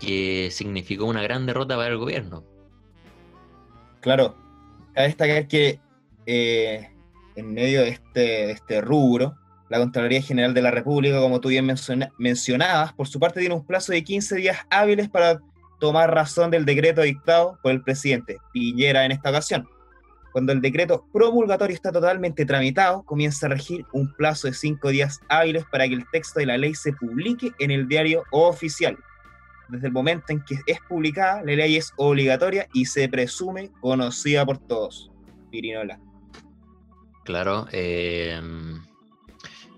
que 0.00 0.50
significó 0.50 1.06
una 1.06 1.22
gran 1.22 1.46
derrota 1.46 1.76
para 1.76 1.88
el 1.88 1.98
gobierno. 1.98 2.44
Claro, 4.00 4.36
a 4.94 5.02
destacar 5.02 5.46
que 5.48 5.80
eh, 6.26 6.90
en 7.36 7.52
medio 7.52 7.82
de 7.82 7.90
este, 7.90 8.20
de 8.20 8.50
este 8.52 8.80
rubro, 8.80 9.36
la 9.68 9.78
Contraloría 9.78 10.22
General 10.22 10.54
de 10.54 10.62
la 10.62 10.70
República, 10.70 11.20
como 11.20 11.40
tú 11.40 11.48
bien 11.48 11.66
mencionabas, 12.18 12.92
por 12.92 13.08
su 13.08 13.18
parte 13.18 13.40
tiene 13.40 13.54
un 13.54 13.66
plazo 13.66 13.92
de 13.92 14.04
15 14.04 14.36
días 14.36 14.58
hábiles 14.70 15.08
para 15.08 15.40
tomar 15.78 16.14
razón 16.14 16.50
del 16.50 16.64
decreto 16.64 17.02
dictado 17.02 17.58
por 17.62 17.72
el 17.72 17.82
presidente 17.82 18.38
Piñera 18.52 19.04
en 19.04 19.12
esta 19.12 19.30
ocasión. 19.30 19.68
Cuando 20.32 20.52
el 20.52 20.60
decreto 20.60 21.06
promulgatorio 21.12 21.74
está 21.74 21.90
totalmente 21.90 22.44
tramitado, 22.44 23.02
comienza 23.04 23.46
a 23.46 23.48
regir 23.48 23.86
un 23.92 24.12
plazo 24.14 24.48
de 24.48 24.52
cinco 24.52 24.90
días 24.90 25.18
hábiles 25.28 25.64
para 25.72 25.88
que 25.88 25.94
el 25.94 26.04
texto 26.10 26.40
de 26.40 26.46
la 26.46 26.58
ley 26.58 26.74
se 26.74 26.92
publique 26.92 27.52
en 27.58 27.70
el 27.70 27.88
diario 27.88 28.22
oficial. 28.30 28.98
Desde 29.68 29.86
el 29.86 29.94
momento 29.94 30.26
en 30.28 30.44
que 30.44 30.58
es 30.66 30.78
publicada, 30.88 31.42
la 31.42 31.52
ley 31.54 31.76
es 31.76 31.92
obligatoria 31.96 32.68
y 32.74 32.84
se 32.84 33.08
presume 33.08 33.70
conocida 33.80 34.44
por 34.44 34.58
todos. 34.58 35.10
Pirinola. 35.50 35.98
Claro, 37.24 37.66
eh, 37.72 38.40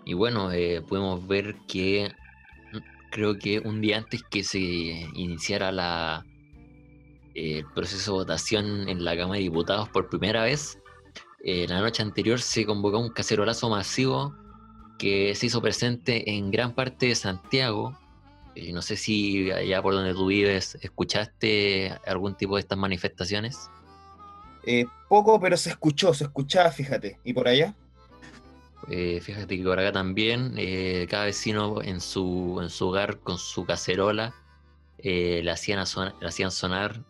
y 0.04 0.14
bueno, 0.14 0.50
eh, 0.50 0.82
podemos 0.88 1.26
ver 1.28 1.54
que 1.68 2.10
creo 3.10 3.38
que 3.38 3.60
un 3.60 3.80
día 3.80 3.98
antes 3.98 4.22
que 4.30 4.44
se 4.44 4.58
iniciara 4.58 5.72
la, 5.72 6.24
el 7.34 7.64
proceso 7.74 8.12
de 8.12 8.18
votación 8.18 8.88
en 8.88 9.04
la 9.04 9.16
Cámara 9.16 9.38
de 9.38 9.44
Diputados 9.44 9.88
por 9.88 10.08
primera 10.08 10.42
vez, 10.42 10.78
eh, 11.44 11.66
la 11.68 11.80
noche 11.80 12.02
anterior 12.02 12.40
se 12.40 12.66
convocó 12.66 12.98
un 12.98 13.10
cacerolazo 13.10 13.70
masivo 13.70 14.34
que 14.98 15.34
se 15.34 15.46
hizo 15.46 15.62
presente 15.62 16.30
en 16.32 16.50
gran 16.50 16.74
parte 16.74 17.06
de 17.06 17.14
Santiago. 17.14 17.96
Eh, 18.54 18.72
no 18.72 18.82
sé 18.82 18.96
si 18.96 19.50
allá 19.52 19.80
por 19.80 19.94
donde 19.94 20.12
tú 20.12 20.26
vives 20.26 20.76
escuchaste 20.82 21.92
algún 22.06 22.36
tipo 22.36 22.56
de 22.56 22.62
estas 22.62 22.76
manifestaciones. 22.76 23.70
Eh, 24.64 24.86
poco, 25.08 25.40
pero 25.40 25.56
se 25.56 25.70
escuchó, 25.70 26.12
se 26.12 26.24
escuchaba, 26.24 26.70
fíjate. 26.72 27.18
¿Y 27.24 27.32
por 27.32 27.46
allá? 27.46 27.76
Fíjate 28.86 29.56
que 29.56 29.64
por 29.64 29.78
acá 29.78 29.92
también, 29.92 30.54
cada 31.08 31.24
vecino 31.24 31.82
en 31.82 32.00
su, 32.00 32.58
en 32.62 32.70
su 32.70 32.88
hogar 32.88 33.18
con 33.20 33.38
su 33.38 33.64
cacerola 33.64 34.34
le, 35.02 35.50
hacían 35.50 35.84
le 36.20 36.26
hacían 36.26 36.50
sonar 36.50 37.04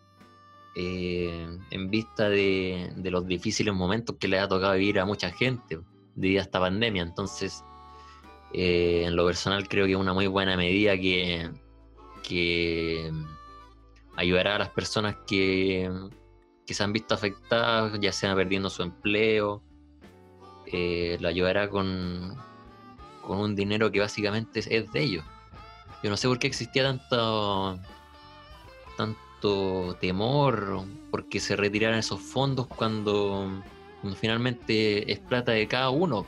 eh, 0.75 1.57
en 1.71 1.89
vista 1.89 2.29
de, 2.29 2.93
los 3.03 3.27
difíciles 3.27 3.73
momentos 3.73 4.15
que 4.17 4.27
le 4.27 4.39
ha 4.39 4.47
tocado 4.47 4.75
vivir 4.75 4.99
a 4.99 5.05
mucha 5.05 5.31
gente 5.31 5.79
debido 6.15 6.39
a 6.39 6.43
esta 6.43 6.59
pandemia. 6.59 7.01
Entonces, 7.01 7.63
eh, 8.53 9.03
en 9.05 9.15
lo 9.15 9.25
personal 9.25 9.67
creo 9.67 9.85
que 9.85 9.91
es 9.91 9.97
una 9.97 10.13
muy 10.13 10.27
buena 10.27 10.55
medida 10.55 10.95
que, 10.97 11.49
que 12.23 13.11
ayudará 14.15 14.55
a 14.55 14.59
las 14.59 14.69
personas 14.69 15.17
que, 15.27 15.91
se 16.65 16.83
han 16.83 16.93
visto 16.93 17.15
afectadas, 17.15 17.99
ya 17.99 18.11
sea 18.11 18.35
perdiendo 18.35 18.69
su 18.69 18.83
empleo, 18.83 19.63
eh, 20.71 21.17
lo 21.19 21.27
ayudará 21.27 21.69
con, 21.69 22.35
con 23.21 23.39
un 23.39 23.55
dinero 23.55 23.91
que 23.91 23.99
básicamente 23.99 24.59
es 24.59 24.91
de 24.91 25.01
ellos. 25.01 25.23
Yo 26.01 26.09
no 26.09 26.17
sé 26.17 26.27
por 26.27 26.39
qué 26.39 26.47
existía 26.47 26.83
tanto, 26.83 27.77
tanto 28.97 29.97
temor 29.99 30.83
porque 31.11 31.39
se 31.39 31.55
retiraran 31.55 31.99
esos 31.99 32.21
fondos 32.21 32.67
cuando, 32.67 33.61
finalmente 34.19 35.11
es 35.11 35.19
plata 35.19 35.51
de 35.51 35.67
cada 35.67 35.89
uno. 35.89 36.25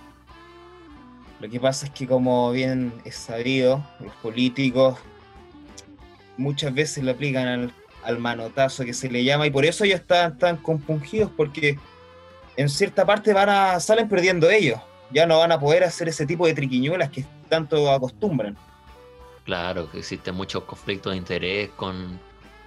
Lo 1.40 1.50
que 1.50 1.60
pasa 1.60 1.88
es 1.88 1.92
que 1.92 2.06
como 2.06 2.52
bien 2.52 2.94
es 3.04 3.16
sabido, 3.16 3.84
los 4.00 4.14
políticos 4.16 5.00
muchas 6.38 6.74
veces 6.74 7.04
lo 7.04 7.12
aplican 7.12 7.72
al, 8.04 8.20
manotazo 8.20 8.84
que 8.84 8.94
se 8.94 9.10
le 9.10 9.24
llama 9.24 9.48
y 9.48 9.52
por 9.52 9.64
eso 9.64 9.84
ellos 9.84 10.02
están 10.02 10.38
tan 10.38 10.58
compungidos 10.58 11.32
porque 11.38 11.78
en 12.56 12.70
cierta 12.70 13.06
parte 13.06 13.34
van 13.34 13.50
a, 13.50 13.80
salen 13.80 14.08
perdiendo 14.08 14.50
ellos. 14.50 14.80
Ya 15.12 15.26
no 15.26 15.40
van 15.40 15.52
a 15.52 15.60
poder 15.60 15.84
hacer 15.84 16.08
ese 16.08 16.26
tipo 16.26 16.48
de 16.48 16.54
triquiñuelas 16.54 17.10
que 17.10 17.26
tanto 17.50 17.92
acostumbran. 17.92 18.58
Claro, 19.44 19.92
que 19.92 20.00
existen 20.00 20.36
muchos 20.36 20.64
conflictos 20.64 21.12
de 21.12 21.18
interés 21.18 21.70
con 21.72 22.20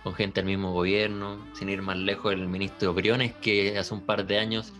con 0.04 0.14
gente 0.14 0.40
del 0.40 0.46
mismo 0.46 0.72
gobierno, 0.72 1.38
sin 1.54 1.70
ir 1.70 1.80
más 1.80 1.96
lejos, 1.96 2.34
el 2.34 2.46
ministro 2.46 2.92
Briones, 2.92 3.32
que 3.40 3.78
hace 3.78 3.94
un 3.94 4.02
par 4.02 4.26
de 4.26 4.38
años 4.38 4.74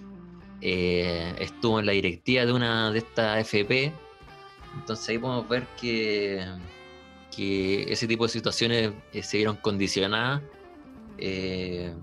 eh, 0.60 1.34
estuvo 1.38 1.80
en 1.80 1.86
la 1.86 1.92
directiva 1.92 2.44
de 2.44 2.52
una 2.52 2.92
de 2.92 2.98
estas 2.98 3.40
FP. 3.40 3.90
Entonces 4.74 5.08
ahí 5.08 5.16
podemos 5.16 5.48
ver 5.48 5.66
que, 5.80 6.44
que 7.34 7.90
ese 7.90 8.06
tipo 8.06 8.24
de 8.24 8.28
situaciones 8.28 8.92
eh, 9.14 9.22
se 9.22 9.38
vieron 9.38 9.56
condicionadas 9.56 10.42
eh, 11.16 11.94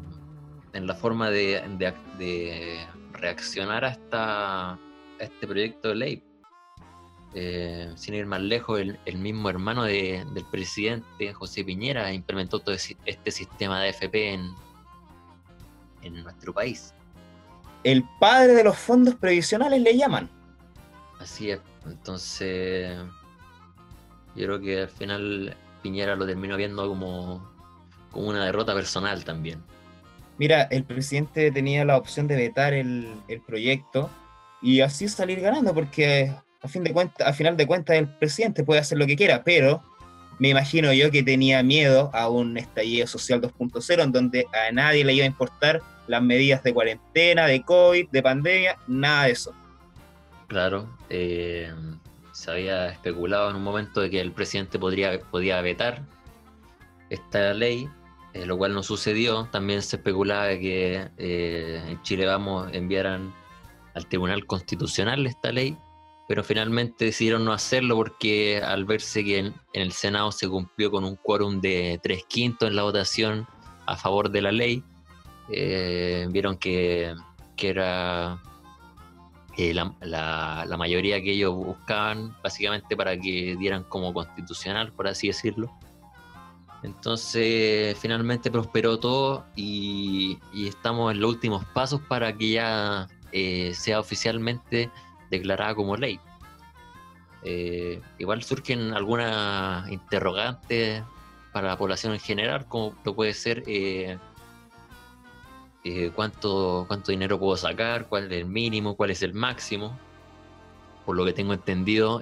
en 0.73 0.87
la 0.87 0.95
forma 0.95 1.29
de, 1.29 2.85
reaccionar 3.13 3.85
a 3.85 4.77
este 5.19 5.47
proyecto 5.47 5.89
de 5.89 5.95
ley. 5.95 6.23
Eh, 7.33 7.89
sin 7.95 8.13
ir 8.13 8.25
más 8.25 8.41
lejos, 8.41 8.81
el, 8.81 9.17
mismo 9.17 9.49
hermano 9.49 9.83
del 9.83 10.45
presidente, 10.51 11.33
José 11.33 11.63
Piñera, 11.63 12.11
implementó 12.11 12.59
todo 12.59 12.75
este 12.75 13.31
sistema 13.31 13.81
de 13.81 13.89
FP 13.89 14.33
en, 14.33 14.53
en 16.01 16.23
nuestro 16.23 16.53
país. 16.53 16.93
El 17.83 18.03
padre 18.19 18.53
de 18.53 18.63
los 18.65 18.77
fondos 18.77 19.15
previsionales 19.15 19.81
le 19.81 19.95
llaman. 19.95 20.29
Así 21.19 21.51
es, 21.51 21.61
entonces 21.85 22.97
yo 24.35 24.45
creo 24.45 24.59
que 24.59 24.81
al 24.81 24.89
final 24.89 25.55
Piñera 25.81 26.15
lo 26.17 26.25
terminó 26.25 26.57
viendo 26.57 26.87
como, 26.87 27.49
como 28.11 28.27
una 28.27 28.43
derrota 28.43 28.73
personal 28.73 29.23
también. 29.23 29.63
Mira, 30.41 30.63
el 30.71 30.83
presidente 30.85 31.51
tenía 31.51 31.85
la 31.85 31.97
opción 31.97 32.25
de 32.25 32.35
vetar 32.35 32.73
el, 32.73 33.13
el 33.27 33.41
proyecto 33.41 34.09
y 34.59 34.81
así 34.81 35.07
salir 35.07 35.39
ganando, 35.39 35.71
porque 35.71 36.33
a, 36.63 36.67
fin 36.67 36.83
de 36.83 36.91
cuenta, 36.91 37.29
a 37.29 37.33
final 37.33 37.55
de 37.55 37.67
cuentas 37.67 37.95
el 37.95 38.07
presidente 38.07 38.63
puede 38.63 38.79
hacer 38.79 38.97
lo 38.97 39.05
que 39.05 39.15
quiera, 39.15 39.43
pero 39.43 39.83
me 40.39 40.49
imagino 40.49 40.91
yo 40.93 41.11
que 41.11 41.21
tenía 41.21 41.61
miedo 41.61 42.09
a 42.11 42.27
un 42.27 42.57
estallido 42.57 43.05
social 43.05 43.39
2.0 43.39 44.01
en 44.01 44.11
donde 44.11 44.47
a 44.51 44.71
nadie 44.71 45.05
le 45.05 45.13
iba 45.13 45.25
a 45.25 45.27
importar 45.27 45.79
las 46.07 46.23
medidas 46.23 46.63
de 46.63 46.73
cuarentena, 46.73 47.45
de 47.45 47.61
COVID, 47.61 48.09
de 48.09 48.23
pandemia, 48.23 48.77
nada 48.87 49.25
de 49.25 49.33
eso. 49.33 49.53
Claro, 50.47 50.89
eh, 51.11 51.71
se 52.31 52.49
había 52.49 52.87
especulado 52.87 53.51
en 53.51 53.57
un 53.57 53.63
momento 53.63 54.01
de 54.01 54.09
que 54.09 54.19
el 54.19 54.31
presidente 54.31 54.79
podría, 54.79 55.19
podía 55.19 55.61
vetar 55.61 56.01
esta 57.11 57.53
ley, 57.53 57.87
eh, 58.33 58.45
lo 58.45 58.57
cual 58.57 58.73
no 58.73 58.83
sucedió. 58.83 59.47
También 59.51 59.81
se 59.81 59.97
especulaba 59.97 60.49
que 60.49 61.09
eh, 61.17 61.83
en 61.87 62.01
Chile 62.01 62.25
Vamos 62.25 62.69
enviaran 62.73 63.33
al 63.93 64.07
Tribunal 64.07 64.45
Constitucional 64.45 65.25
esta 65.27 65.51
ley 65.51 65.77
pero 66.31 66.45
finalmente 66.45 67.03
decidieron 67.03 67.43
no 67.43 67.51
hacerlo 67.51 67.97
porque 67.97 68.61
al 68.63 68.85
verse 68.85 69.21
que 69.21 69.39
en, 69.39 69.53
el 69.73 69.91
Senado 69.91 70.31
se 70.31 70.47
cumplió 70.47 70.89
con 70.89 71.03
un 71.03 71.17
quórum 71.17 71.59
de 71.59 71.99
tres 72.01 72.23
quintos 72.25 72.69
en 72.69 72.77
la 72.77 72.83
votación 72.83 73.45
a 73.85 73.97
favor 73.97 74.31
de 74.31 74.41
la 74.41 74.53
ley, 74.53 74.81
eh, 75.49 76.25
vieron 76.29 76.55
que, 76.57 77.13
era 77.57 78.41
eh, 79.57 79.73
la, 79.73 79.93
la, 79.99 80.77
mayoría 80.77 81.21
que 81.21 81.31
ellos 81.33 81.53
buscaban 81.53 82.33
básicamente 82.41 82.95
para 82.95 83.17
que 83.19 83.57
dieran 83.59 83.83
como 83.83 84.13
constitucional, 84.13 84.93
por 84.93 85.09
así 85.09 85.27
decirlo. 85.27 85.69
Entonces 86.83 87.97
finalmente 87.99 88.49
prosperó 88.49 88.99
todo 88.99 89.45
y, 89.55 90.39
estamos 90.53 91.11
en 91.11 91.21
los 91.21 91.29
últimos 91.29 91.63
pasos 91.65 92.01
para 92.01 92.35
que 92.35 92.51
ya 92.51 93.07
eh, 93.31 93.73
sea 93.75 93.99
oficialmente 93.99 94.89
declarada 95.29 95.75
como 95.75 95.95
ley. 95.95 96.19
Eh, 97.43 98.01
igual 98.17 98.43
surgen 98.43 98.93
algunas 98.93 99.89
interrogantes 99.91 101.03
para 101.51 101.69
la 101.69 101.77
población 101.77 102.13
en 102.13 102.19
general, 102.19 102.65
como 102.67 102.95
lo 103.03 103.15
puede 103.15 103.33
ser 103.33 103.63
eh, 103.67 104.17
cuánto, 106.15 106.85
cuánto 106.87 107.11
dinero 107.11 107.39
puedo 107.39 107.57
sacar, 107.57 108.07
cuál 108.07 108.31
es 108.31 108.39
el 108.39 108.45
mínimo, 108.45 108.95
cuál 108.95 109.11
es 109.11 109.21
el 109.21 109.33
máximo. 109.33 109.97
Por 111.05 111.15
lo 111.15 111.25
que 111.25 111.33
tengo 111.33 111.53
entendido, 111.53 112.21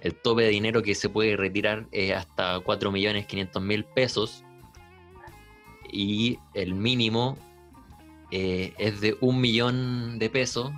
el 0.00 0.14
tope 0.14 0.42
de 0.42 0.48
dinero 0.48 0.82
que 0.82 0.94
se 0.94 1.08
puede 1.08 1.36
retirar 1.36 1.86
es 1.92 2.14
hasta 2.14 2.58
4.500.000 2.60 3.84
pesos 3.94 4.44
y 5.90 6.38
el 6.54 6.74
mínimo 6.74 7.36
es 8.30 9.00
de 9.00 9.16
un 9.20 9.40
millón 9.40 10.18
de 10.18 10.28
pesos 10.28 10.70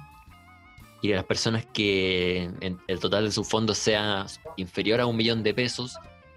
y 1.02 1.08
las 1.08 1.24
personas 1.24 1.66
que 1.66 2.50
el 2.86 3.00
total 3.00 3.24
de 3.24 3.32
sus 3.32 3.48
fondos 3.48 3.78
sea 3.78 4.26
inferior 4.56 5.00
a 5.00 5.06
un 5.06 5.16
millón 5.16 5.42
de 5.42 5.54
pesos, 5.54 5.96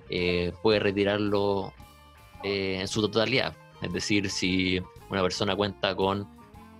eh, 0.10 0.54
puede 0.62 0.80
retirarlo 0.80 1.74
eh, 2.44 2.78
en 2.80 2.88
su 2.88 3.02
totalidad. 3.02 3.56
Es 3.82 3.92
decir, 3.92 4.30
si 4.30 4.82
una 5.10 5.22
persona 5.22 5.56
cuenta 5.56 5.96
con 5.96 6.28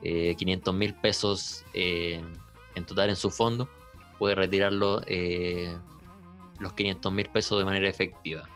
500 0.02 0.74
eh, 0.74 0.78
mil 0.78 0.94
pesos 0.96 1.66
en 1.74 2.86
total 2.86 3.10
en 3.10 3.16
su 3.16 3.30
fondo, 3.30 3.68
puede 4.18 4.36
retirarlo 4.36 5.02
eh, 5.06 5.76
los 6.64 6.74
500 6.74 7.12
mil 7.12 7.30
pesos 7.30 7.60
de 7.60 7.66
manera 7.66 7.88
efectiva. 7.88 8.50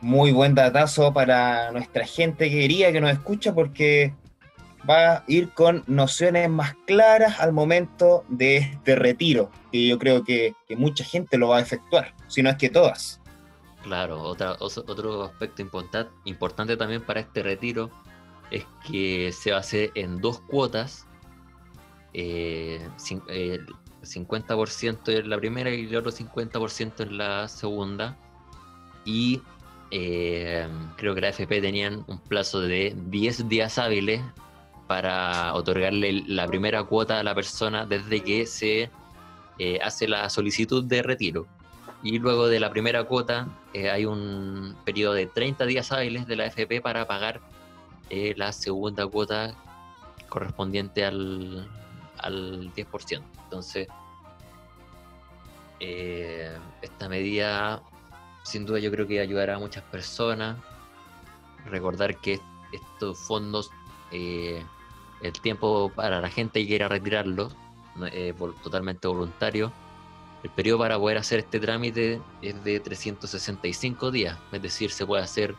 Muy 0.00 0.32
buen 0.32 0.54
datazo 0.54 1.12
para 1.12 1.72
nuestra 1.72 2.06
gente 2.06 2.50
querida 2.50 2.92
que 2.92 3.00
nos 3.00 3.10
escucha 3.10 3.54
porque 3.54 4.14
va 4.88 5.12
a 5.12 5.24
ir 5.26 5.50
con 5.50 5.82
nociones 5.86 6.48
más 6.50 6.74
claras 6.86 7.40
al 7.40 7.52
momento 7.52 8.24
de 8.28 8.58
este 8.58 8.96
retiro, 8.96 9.50
que 9.72 9.86
yo 9.86 9.98
creo 9.98 10.24
que, 10.24 10.54
mucha 10.76 11.04
gente 11.04 11.38
lo 11.38 11.48
va 11.48 11.58
a 11.58 11.60
efectuar, 11.60 12.14
si 12.28 12.42
no 12.42 12.50
es 12.50 12.56
que 12.56 12.68
todas. 12.68 13.20
Claro, 13.82 14.20
otra, 14.20 14.56
otro 14.60 15.24
aspecto 15.24 15.62
importante 16.24 16.76
también 16.76 17.02
para 17.02 17.20
este 17.20 17.42
retiro 17.42 17.90
es 18.50 18.66
que 18.86 19.32
se 19.32 19.50
va 19.50 19.58
a 19.58 19.60
hacer 19.60 19.90
en 19.94 20.20
dos 20.20 20.40
cuotas, 20.40 21.06
eh, 22.12 22.86
50% 24.04 25.08
en 25.08 25.30
la 25.30 25.36
primera 25.36 25.70
y 25.70 25.86
el 25.86 25.96
otro 25.96 26.12
50% 26.12 27.00
en 27.00 27.18
la 27.18 27.48
segunda. 27.48 28.16
Y 29.04 29.42
eh, 29.90 30.66
creo 30.96 31.14
que 31.14 31.20
la 31.20 31.28
FP 31.28 31.60
tenían 31.60 32.04
un 32.06 32.18
plazo 32.18 32.60
de 32.60 32.96
10 33.06 33.48
días 33.48 33.78
hábiles 33.78 34.22
para 34.86 35.54
otorgarle 35.54 36.24
la 36.26 36.46
primera 36.46 36.82
cuota 36.84 37.20
a 37.20 37.22
la 37.22 37.34
persona 37.34 37.86
desde 37.86 38.22
que 38.22 38.46
se 38.46 38.90
eh, 39.58 39.78
hace 39.82 40.08
la 40.08 40.28
solicitud 40.30 40.84
de 40.84 41.02
retiro. 41.02 41.46
Y 42.02 42.18
luego 42.18 42.48
de 42.48 42.60
la 42.60 42.70
primera 42.70 43.04
cuota 43.04 43.48
eh, 43.72 43.90
hay 43.90 44.04
un 44.04 44.76
periodo 44.84 45.14
de 45.14 45.26
30 45.26 45.64
días 45.66 45.90
hábiles 45.92 46.26
de 46.26 46.36
la 46.36 46.46
FP 46.46 46.80
para 46.80 47.06
pagar 47.06 47.40
la 48.36 48.52
segunda 48.52 49.06
cuota 49.08 49.54
correspondiente 50.28 51.04
al, 51.04 51.68
al 52.18 52.72
10%. 52.74 53.22
Entonces, 53.44 53.88
eh, 55.80 56.56
esta 56.82 57.08
medida 57.08 57.82
sin 58.42 58.66
duda 58.66 58.78
yo 58.78 58.90
creo 58.90 59.06
que 59.06 59.20
ayudará 59.20 59.56
a 59.56 59.58
muchas 59.58 59.82
personas. 59.84 60.56
Recordar 61.66 62.20
que 62.20 62.40
estos 62.72 63.18
fondos, 63.18 63.70
eh, 64.10 64.62
el 65.22 65.32
tiempo 65.32 65.90
para 65.94 66.20
la 66.20 66.28
gente 66.28 66.60
que 66.60 66.66
quiera 66.66 66.88
retirarlos, 66.88 67.56
eh, 68.12 68.34
totalmente 68.62 69.08
voluntario. 69.08 69.72
El 70.42 70.50
periodo 70.50 70.80
para 70.80 70.98
poder 70.98 71.16
hacer 71.16 71.38
este 71.38 71.58
trámite 71.58 72.20
es 72.42 72.62
de 72.64 72.80
365 72.80 74.10
días, 74.10 74.38
es 74.52 74.60
decir, 74.60 74.90
se 74.90 75.06
puede 75.06 75.22
hacer 75.22 75.54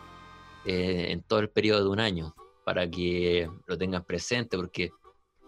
en 0.68 1.22
todo 1.22 1.39
el 1.39 1.50
periodo 1.50 1.84
de 1.84 1.89
un 1.89 2.00
año, 2.00 2.36
para 2.65 2.89
que 2.89 3.50
lo 3.68 3.78
tengan 3.78 4.04
presente, 4.04 4.58
porque 4.58 4.91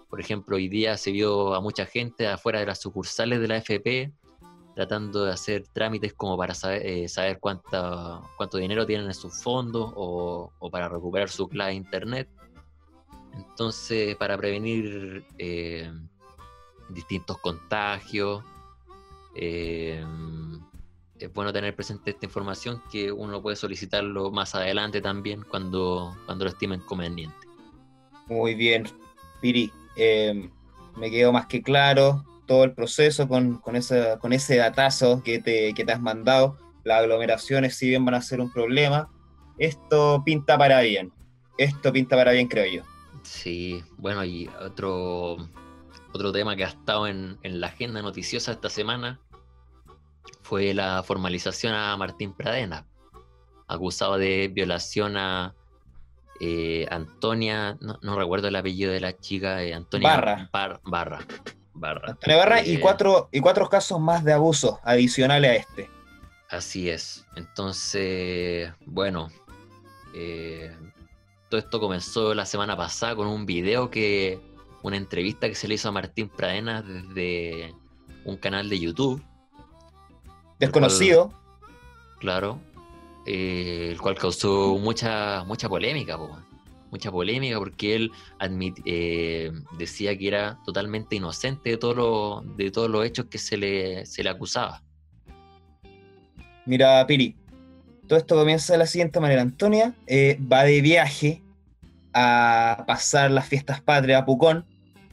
por 0.09 0.21
ejemplo, 0.21 0.55
hoy 0.55 0.67
día 0.69 0.97
se 0.97 1.11
vio 1.11 1.53
a 1.53 1.61
mucha 1.61 1.85
gente 1.85 2.27
afuera 2.27 2.59
de 2.59 2.65
las 2.65 2.79
sucursales 2.79 3.39
de 3.39 3.47
la 3.47 3.57
FP 3.57 4.11
tratando 4.77 5.25
de 5.25 5.31
hacer 5.31 5.63
trámites 5.73 6.13
como 6.13 6.37
para 6.37 6.53
saber, 6.53 6.85
eh, 6.85 7.09
saber 7.09 7.39
cuánta, 7.39 8.21
cuánto 8.37 8.57
dinero 8.57 8.85
tienen 8.85 9.07
en 9.07 9.13
sus 9.15 9.41
fondos 9.41 9.91
o, 9.95 10.51
para 10.71 10.87
recuperar 10.87 11.29
su 11.29 11.47
clave 11.47 11.73
internet. 11.73 12.29
Entonces, 13.33 14.15
para 14.17 14.37
prevenir 14.37 15.25
eh, 15.39 15.91
distintos 16.89 17.39
contagios, 17.39 18.43
eh, 19.33 20.05
es 21.17 21.33
bueno 21.33 21.51
tener 21.51 21.75
presente 21.75 22.11
esta 22.11 22.27
información 22.27 22.79
que 22.91 23.11
uno 23.11 23.41
puede 23.41 23.55
solicitarlo 23.55 24.29
más 24.29 24.53
adelante 24.53 25.01
también 25.01 25.43
cuando, 25.49 26.15
cuando 26.27 26.45
lo 26.45 26.51
estimen 26.51 26.81
conveniente. 26.81 27.47
Muy 28.27 28.53
bien, 28.53 28.83
Piri. 29.41 29.71
Eh, 29.97 30.49
me 30.95 31.11
quedó 31.11 31.31
más 31.31 31.47
que 31.47 31.61
claro 31.61 32.23
todo 32.45 32.63
el 32.63 32.73
proceso 32.73 33.27
con, 33.27 33.57
con, 33.57 33.75
ese, 33.75 34.17
con 34.19 34.33
ese 34.33 34.55
datazo 34.57 35.21
que 35.21 35.39
te, 35.39 35.73
que 35.73 35.85
te 35.85 35.91
has 35.91 36.01
mandado. 36.01 36.57
Las 36.83 37.01
aglomeraciones, 37.01 37.75
si 37.75 37.89
bien 37.89 38.05
van 38.05 38.15
a 38.15 38.21
ser 38.21 38.39
un 38.39 38.51
problema, 38.51 39.09
esto 39.57 40.23
pinta 40.25 40.57
para 40.57 40.79
bien. 40.81 41.11
Esto 41.57 41.91
pinta 41.91 42.15
para 42.15 42.31
bien, 42.31 42.47
creo 42.47 42.65
yo. 42.65 42.83
Sí, 43.23 43.83
bueno, 43.97 44.23
y 44.23 44.47
otro, 44.61 45.37
otro 46.13 46.31
tema 46.31 46.55
que 46.55 46.63
ha 46.63 46.69
estado 46.69 47.07
en, 47.07 47.37
en 47.43 47.59
la 47.59 47.67
agenda 47.67 48.01
noticiosa 48.01 48.53
esta 48.53 48.69
semana 48.69 49.19
fue 50.43 50.73
la 50.73 51.03
formalización 51.03 51.73
a 51.73 51.97
Martín 51.97 52.33
Pradena, 52.33 52.85
acusado 53.67 54.17
de 54.17 54.47
violación 54.47 55.17
a 55.17 55.53
eh, 56.39 56.87
Antonia, 56.91 57.77
no, 57.79 58.17
recuerdo 58.17 58.47
el 58.47 58.55
apellido 58.55 58.91
de 58.91 58.99
la 58.99 59.17
chica, 59.17 59.63
eh, 59.63 59.73
Antonia 59.73 60.09
Barra. 60.09 60.49
Barra. 60.83 61.19
Barra. 61.73 62.11
Antonia 62.11 62.37
Barra 62.37 62.63
y, 62.63 62.75
eh, 62.75 62.79
cuatro, 62.79 63.29
y 63.31 63.39
cuatro 63.39 63.69
casos 63.69 63.99
más 63.99 64.23
de 64.23 64.33
abuso 64.33 64.79
adicionales 64.83 65.51
a 65.51 65.55
este. 65.55 65.89
Así 66.49 66.89
es. 66.89 67.25
Entonces, 67.35 68.71
bueno, 68.85 69.29
todo 71.49 71.59
esto 71.59 71.79
comenzó 71.79 72.33
la 72.33 72.45
semana 72.45 72.75
pasada 72.75 73.15
con 73.15 73.27
un 73.27 73.45
video 73.45 73.89
que, 73.89 74.39
una 74.81 74.97
entrevista 74.97 75.47
que 75.47 75.55
se 75.55 75.67
le 75.67 75.75
hizo 75.75 75.89
a 75.89 75.91
Martín 75.91 76.29
Pradena 76.29 76.81
desde 76.81 77.75
un 78.25 78.37
canal 78.37 78.69
de 78.69 78.79
YouTube. 78.79 79.23
Desconocido. 80.59 81.31
claro, 82.19 82.59
eh, 83.27 83.89
el 83.91 83.99
cual 83.99 84.15
causó 84.15 84.77
mucha, 84.77 85.43
mucha 85.43 85.67
polémica, 85.67 86.17
mucha 86.89 87.11
polémica 87.11 87.59
porque 87.59 87.95
él 87.95 88.11
eh, 88.85 89.51
decía 89.77 90.17
que 90.17 90.29
era 90.29 90.59
totalmente 90.65 91.17
inocente 91.17 91.71
de, 91.71 91.77
todo 91.77 92.41
de 92.55 92.71
todos 92.71 92.89
los 92.89 93.05
hechos 93.05 93.25
que 93.25 93.37
se 93.37 93.57
le, 93.57 94.05
se 94.05 94.23
le 94.23 94.29
acusaba. 94.29 94.81
Mira, 96.65 97.05
Piri, 97.05 97.35
todo 98.07 98.17
esto 98.17 98.35
comienza 98.35 98.73
de 98.73 98.79
la 98.79 98.87
siguiente 98.87 99.19
manera. 99.19 99.41
Antonia 99.41 99.93
eh, 100.05 100.39
va 100.41 100.63
de 100.63 100.79
viaje 100.79 101.43
a 102.13 102.85
pasar 102.87 103.29
las 103.31 103.45
fiestas 103.45 103.81
patrias 103.81 104.21
a 104.21 104.25
Pucón 104.25 104.65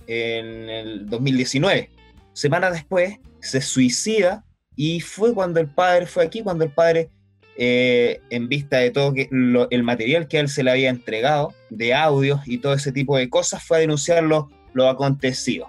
en 0.06 0.70
el 0.70 1.08
2019. 1.10 1.90
Semanas 2.32 2.72
después 2.72 3.18
se 3.40 3.60
suicida 3.60 4.44
y 4.76 5.00
fue 5.00 5.34
cuando 5.34 5.58
el 5.58 5.68
padre 5.68 6.06
fue 6.06 6.24
aquí, 6.24 6.42
cuando 6.42 6.64
el 6.64 6.70
padre 6.70 7.10
eh, 7.56 8.20
en 8.30 8.48
vista 8.48 8.78
de 8.78 8.90
todo 8.90 9.14
el 9.70 9.82
material 9.84 10.26
que 10.26 10.40
él 10.40 10.48
se 10.48 10.64
le 10.64 10.72
había 10.72 10.90
entregado, 10.90 11.54
de 11.70 11.94
audios 11.94 12.40
y 12.46 12.58
todo 12.58 12.74
ese 12.74 12.90
tipo 12.90 13.16
de 13.16 13.30
cosas, 13.30 13.62
fue 13.64 13.76
a 13.78 13.80
denunciar 13.80 14.24
lo, 14.24 14.50
acontecido. 14.88 15.68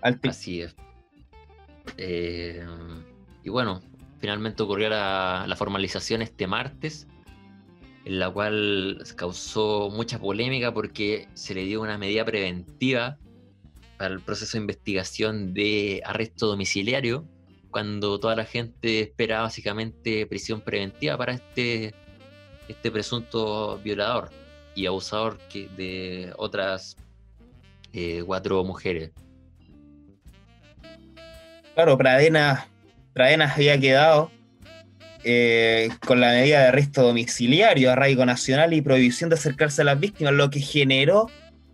Así 0.00 0.62
es. 0.62 0.76
Eh, 1.96 2.64
y 3.42 3.48
bueno, 3.50 3.82
finalmente 4.20 4.62
ocurrió 4.62 4.88
la, 4.88 5.44
la, 5.48 5.56
formalización 5.56 6.22
este 6.22 6.46
martes, 6.46 7.08
en 8.04 8.18
la 8.20 8.30
cual 8.30 9.02
causó 9.16 9.90
mucha 9.90 10.18
polémica 10.18 10.72
porque 10.72 11.28
se 11.34 11.54
le 11.54 11.64
dio 11.64 11.82
una 11.82 11.98
medida 11.98 12.24
preventiva 12.24 13.18
para 13.98 14.14
el 14.14 14.20
proceso 14.20 14.56
de 14.56 14.62
investigación 14.62 15.54
de 15.54 16.02
arresto 16.04 16.46
domiciliario 16.46 17.26
cuando 17.74 18.20
toda 18.20 18.36
la 18.36 18.44
gente 18.44 19.00
espera 19.00 19.42
básicamente 19.42 20.28
prisión 20.28 20.60
preventiva 20.60 21.18
para 21.18 21.32
este, 21.32 21.92
este 22.68 22.92
presunto 22.92 23.80
violador 23.82 24.30
y 24.76 24.86
abusador 24.86 25.40
de 25.52 26.32
otras 26.36 26.96
eh, 27.92 28.22
cuatro 28.24 28.62
mujeres. 28.62 29.10
Claro, 31.74 31.98
Pradena, 31.98 32.68
Pradena 33.12 33.52
había 33.52 33.76
quedado 33.80 34.30
eh, 35.24 35.88
con 36.06 36.20
la 36.20 36.28
medida 36.28 36.60
de 36.60 36.66
arresto 36.68 37.02
domiciliario, 37.02 37.90
arraigo 37.90 38.24
nacional 38.24 38.72
y 38.72 38.82
prohibición 38.82 39.30
de 39.30 39.34
acercarse 39.34 39.82
a 39.82 39.86
las 39.86 39.98
víctimas, 39.98 40.32
lo 40.32 40.48
que 40.48 40.60
generó 40.60 41.26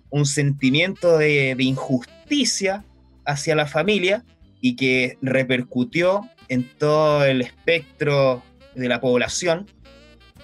un 0.09 0.25
sentimiento 0.25 1.19
de 1.19 1.55
injusticia 1.59 2.87
hacia 3.27 3.55
la 3.55 3.67
familia 3.67 4.25
y 4.61 4.77
que 4.77 5.19
repercutió 5.23 6.29
en 6.49 6.69
todo 6.79 7.25
el 7.25 7.41
espectro 7.41 8.43
de 8.75 8.89
la 8.89 9.01
población. 9.01 9.67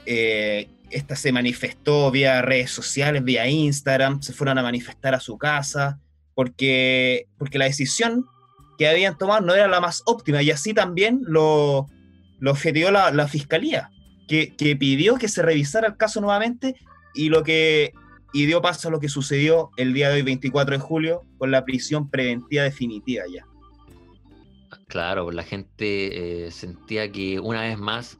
Eh, 0.06 0.68
esta 0.90 1.16
se 1.16 1.32
manifestó 1.32 2.10
vía 2.10 2.42
redes 2.42 2.70
sociales, 2.70 3.24
vía 3.24 3.48
Instagram, 3.48 4.22
se 4.22 4.32
fueron 4.32 4.58
a 4.58 4.62
manifestar 4.62 5.14
a 5.14 5.20
su 5.20 5.36
casa, 5.36 6.00
porque, 6.34 7.26
porque 7.38 7.58
la 7.58 7.64
decisión 7.64 8.26
que 8.78 8.88
habían 8.88 9.18
tomado 9.18 9.40
no 9.40 9.54
era 9.54 9.68
la 9.68 9.80
más 9.80 10.02
óptima 10.06 10.42
y 10.42 10.50
así 10.50 10.74
también 10.74 11.20
lo, 11.22 11.86
lo 12.38 12.50
objetó 12.52 12.90
la, 12.90 13.28
fiscalía, 13.28 13.90
que, 14.28 14.54
que, 14.54 14.76
pidió 14.76 15.16
que 15.16 15.28
se 15.28 15.42
revisara 15.42 15.88
el 15.88 15.96
caso 15.96 16.20
nuevamente 16.20 16.76
y 17.14 17.30
lo 17.30 17.42
que 17.42 17.92
y 18.32 18.44
dio 18.44 18.60
paso 18.60 18.88
a 18.88 18.90
lo 18.90 19.00
que 19.00 19.08
sucedió 19.08 19.70
el 19.78 19.94
día 19.94 20.10
de 20.10 20.16
hoy, 20.16 20.22
24 20.22 20.76
de 20.76 20.78
julio, 20.78 21.24
con 21.38 21.50
la 21.50 21.64
prisión 21.64 22.10
preventiva 22.10 22.64
definitiva 22.64 23.24
ya. 23.32 23.46
Claro, 24.88 25.32
la 25.32 25.42
gente 25.42 26.46
eh, 26.46 26.50
sentía 26.52 27.10
que 27.10 27.40
una 27.40 27.62
vez 27.62 27.76
más 27.76 28.18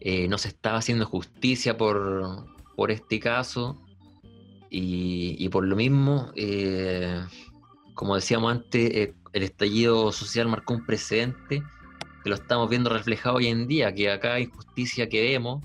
eh, 0.00 0.28
no 0.28 0.38
se 0.38 0.48
estaba 0.48 0.78
haciendo 0.78 1.06
justicia 1.06 1.76
por, 1.76 2.46
por 2.76 2.92
este 2.92 3.18
caso 3.18 3.76
y, 4.70 5.48
por 5.48 5.66
lo 5.66 5.74
mismo, 5.74 6.30
eh, 6.36 7.20
como 7.94 8.14
decíamos 8.14 8.52
antes, 8.52 9.14
el 9.32 9.42
estallido 9.42 10.12
social 10.12 10.46
marcó 10.46 10.74
un 10.74 10.86
precedente 10.86 11.62
que 12.22 12.30
lo 12.30 12.36
estamos 12.36 12.68
viendo 12.68 12.90
reflejado 12.90 13.36
hoy 13.36 13.48
en 13.48 13.66
día, 13.66 13.92
que 13.94 14.10
acá 14.10 14.38
injusticia 14.38 15.08
que 15.08 15.22
vemos, 15.22 15.64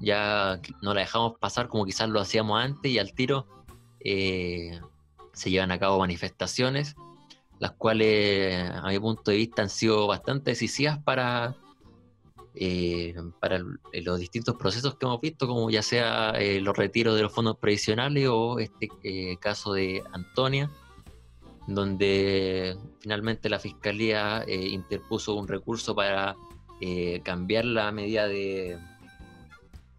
ya 0.00 0.60
no 0.82 0.94
la 0.94 1.02
dejamos 1.02 1.38
pasar 1.38 1.68
como 1.68 1.84
quizás 1.84 2.08
lo 2.08 2.20
hacíamos 2.20 2.60
antes 2.60 2.90
y 2.90 2.98
al 2.98 3.12
tiro 3.12 3.46
se 4.00 5.50
llevan 5.50 5.70
a 5.70 5.78
cabo 5.78 5.98
manifestaciones, 5.98 6.96
las 7.60 7.72
cuales 7.72 8.70
a 8.70 8.88
mi 8.88 8.98
punto 8.98 9.30
de 9.30 9.36
vista 9.36 9.62
han 9.62 9.68
sido 9.68 10.06
bastante 10.06 10.52
decisivas 10.52 10.98
para, 10.98 11.56
eh, 12.54 13.14
para 13.40 13.60
los 13.92 14.18
distintos 14.18 14.56
procesos 14.56 14.96
que 14.96 15.06
hemos 15.06 15.20
visto, 15.20 15.46
como 15.46 15.70
ya 15.70 15.82
sea 15.82 16.30
eh, 16.38 16.60
los 16.60 16.76
retiros 16.76 17.16
de 17.16 17.22
los 17.22 17.32
fondos 17.32 17.56
previsionales 17.58 18.28
o 18.30 18.58
este 18.58 18.88
caso 19.40 19.72
de 19.72 20.02
Antonia 20.12 20.70
donde 21.66 22.78
finalmente 23.00 23.50
la 23.50 23.58
Fiscalía 23.58 24.42
interpuso 24.48 25.34
un 25.34 25.46
recurso 25.46 25.94
para 25.94 26.34
cambiar 27.22 27.66
la 27.66 27.92
medida 27.92 28.26
de, 28.26 28.78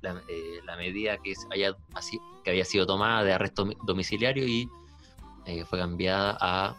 eh, 0.01 0.61
la, 0.65 0.77
medida 0.77 1.17
que, 1.17 1.33
haya, 1.51 1.75
que 2.43 2.49
había 2.49 2.63
sido 2.63 2.85
tomada 2.85 3.21
de 3.25 3.33
arresto 3.33 3.69
domiciliario 3.83 4.47
y 4.47 4.69
eh, 5.45 5.65
fue 5.65 5.77
cambiada 5.77 6.37
a 6.39 6.77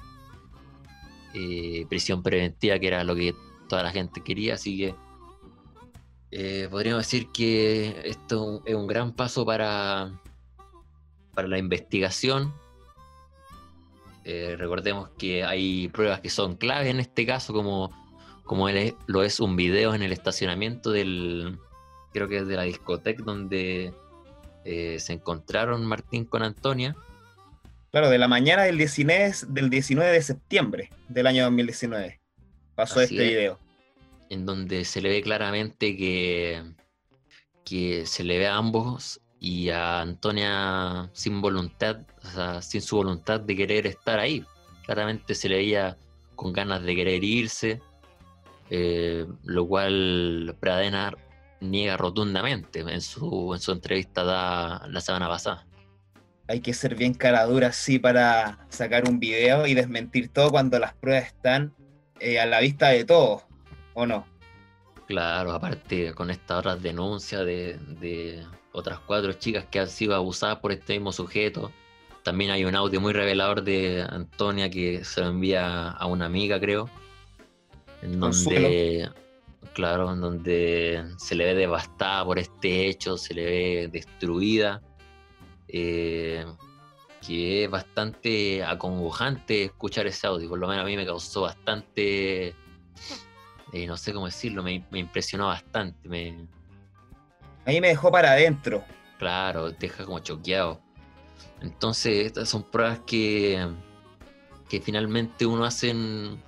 eh, 1.35 1.87
prisión 1.89 2.23
preventiva, 2.23 2.79
que 2.79 2.87
era 2.89 3.05
lo 3.05 3.15
que 3.15 3.35
toda 3.69 3.83
la 3.83 3.91
gente 3.91 4.23
quería. 4.23 4.55
Así 4.55 4.79
que 4.79 6.69
podríamos 6.69 7.05
decir 7.05 7.29
que 7.33 8.03
esto 8.05 8.63
es 8.65 8.75
un 8.75 8.87
gran 8.87 9.13
paso 9.13 9.45
para, 9.45 10.13
para 11.35 11.49
la 11.49 11.59
investigación. 11.59 12.53
recordemos 14.25 15.09
que 15.19 15.43
hay 15.45 15.89
pruebas 15.89 16.21
que 16.21 16.31
son 16.31 16.57
claves 16.57 16.89
en 16.89 17.01
este 17.01 17.27
caso, 17.27 17.53
como, 17.53 17.91
como 18.45 18.69
lo 19.07 19.23
es 19.23 19.41
un 19.41 19.57
video 19.57 19.95
en 19.95 20.03
el 20.03 20.13
estacionamiento 20.13 20.93
del, 20.93 21.59
creo 22.13 22.29
que 22.29 22.39
es 22.39 22.47
de 22.47 22.57
la 22.57 22.63
discoteca 22.63 23.23
donde 23.25 23.93
eh, 24.65 24.99
se 24.99 25.15
encontraron 25.15 25.85
Martín 25.87 26.25
con 26.25 26.43
Antonia. 26.43 26.97
Claro, 27.91 28.09
de 28.09 28.19
la 28.19 28.29
mañana 28.29 28.63
del 28.63 28.79
19, 28.79 29.33
del 29.49 29.69
19 29.69 30.13
de 30.13 30.23
septiembre 30.23 30.91
del 31.09 31.27
año 31.27 31.45
2019 31.45 32.21
pasó 32.77 33.01
este 33.01 33.17
video. 33.17 33.59
En 34.29 34.47
donde 34.47 34.85
se 34.85 35.03
le 35.03 35.09
ve 35.09 35.23
claramente 35.23 35.97
que, 35.97 36.63
que 37.65 38.07
se 38.07 38.23
le 38.23 38.39
ve 38.39 38.47
a 38.47 38.57
ambos 38.57 39.21
y 39.41 39.71
a 39.71 40.03
Antonia 40.03 41.11
sin 41.15 41.41
voluntad, 41.41 42.03
o 42.23 42.27
sea, 42.29 42.63
sin 42.63 42.81
su 42.81 42.97
voluntad 42.97 43.41
de 43.41 43.57
querer 43.57 43.87
estar 43.89 44.21
ahí. 44.21 44.45
Claramente 44.85 45.35
se 45.35 45.49
le 45.49 45.57
veía 45.57 45.97
con 46.37 46.53
ganas 46.53 46.83
de 46.85 46.95
querer 46.95 47.25
irse, 47.25 47.81
eh, 48.71 49.27
lo 49.43 49.67
cual 49.67 50.57
Pradena 50.61 51.13
niega 51.61 51.97
rotundamente 51.97 52.81
en 52.81 53.01
su, 53.01 53.53
en 53.53 53.61
su 53.61 53.73
entrevista 53.73 54.23
da, 54.23 54.87
la 54.89 55.01
semana 55.01 55.29
pasada. 55.29 55.67
Hay 56.51 56.59
que 56.59 56.75
ser 56.75 56.97
bien 56.97 57.15
cara 57.15 57.47
dura, 57.47 57.71
sí, 57.71 58.01
para 58.01 58.59
sacar 58.71 59.09
un 59.09 59.21
video 59.21 59.69
y 59.69 59.75
desmentir 59.75 60.31
todo 60.31 60.51
cuando 60.51 60.81
las 60.81 60.95
pruebas 60.95 61.27
están 61.27 61.73
eh, 62.19 62.41
a 62.41 62.47
la 62.47 62.59
vista 62.59 62.89
de 62.89 63.05
todos, 63.05 63.43
¿o 63.95 64.05
no? 64.05 64.27
Claro, 65.07 65.53
aparte 65.53 66.13
con 66.13 66.29
esta 66.29 66.59
otra 66.59 66.75
denuncia 66.75 67.45
de, 67.45 67.79
de 68.01 68.45
otras 68.73 68.99
cuatro 68.99 69.33
chicas 69.35 69.65
que 69.71 69.79
han 69.79 69.89
sido 69.89 70.17
abusadas 70.17 70.59
por 70.59 70.73
este 70.73 70.95
mismo 70.95 71.13
sujeto. 71.13 71.71
También 72.25 72.51
hay 72.51 72.65
un 72.65 72.75
audio 72.75 73.01
muy 73.01 73.13
revelador 73.13 73.63
de 73.63 74.05
Antonia 74.11 74.69
que 74.69 75.05
se 75.05 75.21
lo 75.21 75.29
envía 75.29 75.91
a 75.91 76.07
una 76.07 76.27
amiga, 76.27 76.59
creo, 76.59 76.91
en 78.03 78.19
donde 78.19 79.09
claro, 79.73 80.13
en 80.13 80.21
donde 80.21 81.05
se 81.17 81.37
le 81.37 81.45
ve 81.45 81.55
devastada 81.55 82.25
por 82.25 82.41
este 82.41 82.89
hecho, 82.89 83.17
se 83.17 83.35
le 83.35 83.45
ve 83.45 83.89
destruida, 83.93 84.83
eh, 85.73 86.45
que 87.27 87.65
es 87.65 87.71
bastante 87.71 88.65
acongojante 88.65 89.65
escuchar 89.65 90.07
ese 90.07 90.27
audio, 90.27 90.49
por 90.49 90.59
lo 90.59 90.69
menos 90.69 90.85
a 90.85 90.87
mí 90.87 90.97
me 90.97 91.07
causó 91.07 91.43
bastante, 91.43 92.55
eh, 93.73 93.87
no 93.87 93.97
sé 93.97 94.13
cómo 94.13 94.27
decirlo, 94.27 94.63
me, 94.63 94.85
impresionó 94.93 95.47
bastante. 95.47 96.09
Me... 96.09 96.49
A 97.67 97.71
mí 97.71 97.81
me 97.81 97.89
dejó 97.89 98.11
para 98.11 98.33
adentro. 98.33 98.85
Claro, 99.19 99.73
te 99.73 99.89
deja 99.89 100.05
como 100.05 100.19
choqueado. 100.21 100.81
Entonces, 101.61 102.27
estas 102.27 102.49
son 102.49 102.63
pruebas 102.63 103.01
que, 103.07 103.69
que 104.69 104.81
finalmente 104.81 105.45
uno 105.45 105.65
hace 105.65 105.91
en, 105.91 106.43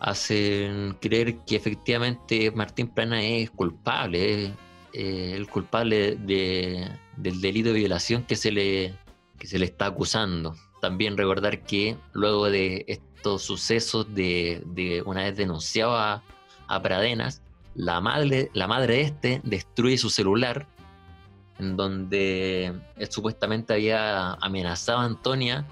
hacen 0.00 0.96
creer 1.00 1.38
que 1.44 1.56
efectivamente 1.56 2.50
Martín 2.52 2.88
Plana 2.88 3.22
es 3.22 3.50
culpable, 3.50 4.44
es 4.44 4.52
eh, 4.92 5.32
el 5.34 5.48
culpable 5.48 6.16
de, 6.16 6.88
del 7.16 7.40
delito 7.40 7.72
de 7.72 7.78
violación 7.78 8.24
que 8.24 8.36
se, 8.36 8.50
le, 8.50 8.94
que 9.38 9.46
se 9.46 9.58
le 9.58 9.66
está 9.66 9.86
acusando. 9.86 10.54
También 10.80 11.16
recordar 11.16 11.64
que 11.64 11.96
luego 12.12 12.50
de 12.50 12.84
estos 12.86 13.42
sucesos 13.42 14.14
de, 14.14 14.62
de 14.66 15.02
una 15.02 15.24
vez 15.24 15.36
denunciado 15.36 15.96
a, 15.96 16.22
Pradenas, 16.82 17.42
la 17.74 17.98
madre, 18.00 18.50
la 18.52 18.66
madre 18.66 18.96
de 18.96 19.00
este 19.00 19.40
destruye 19.42 19.96
su 19.96 20.10
celular 20.10 20.68
en 21.58 21.76
donde 21.76 22.66
él 22.96 23.10
supuestamente 23.10 23.72
había 23.72 24.34
amenazado 24.34 24.98
a 24.98 25.04
Antonia 25.04 25.66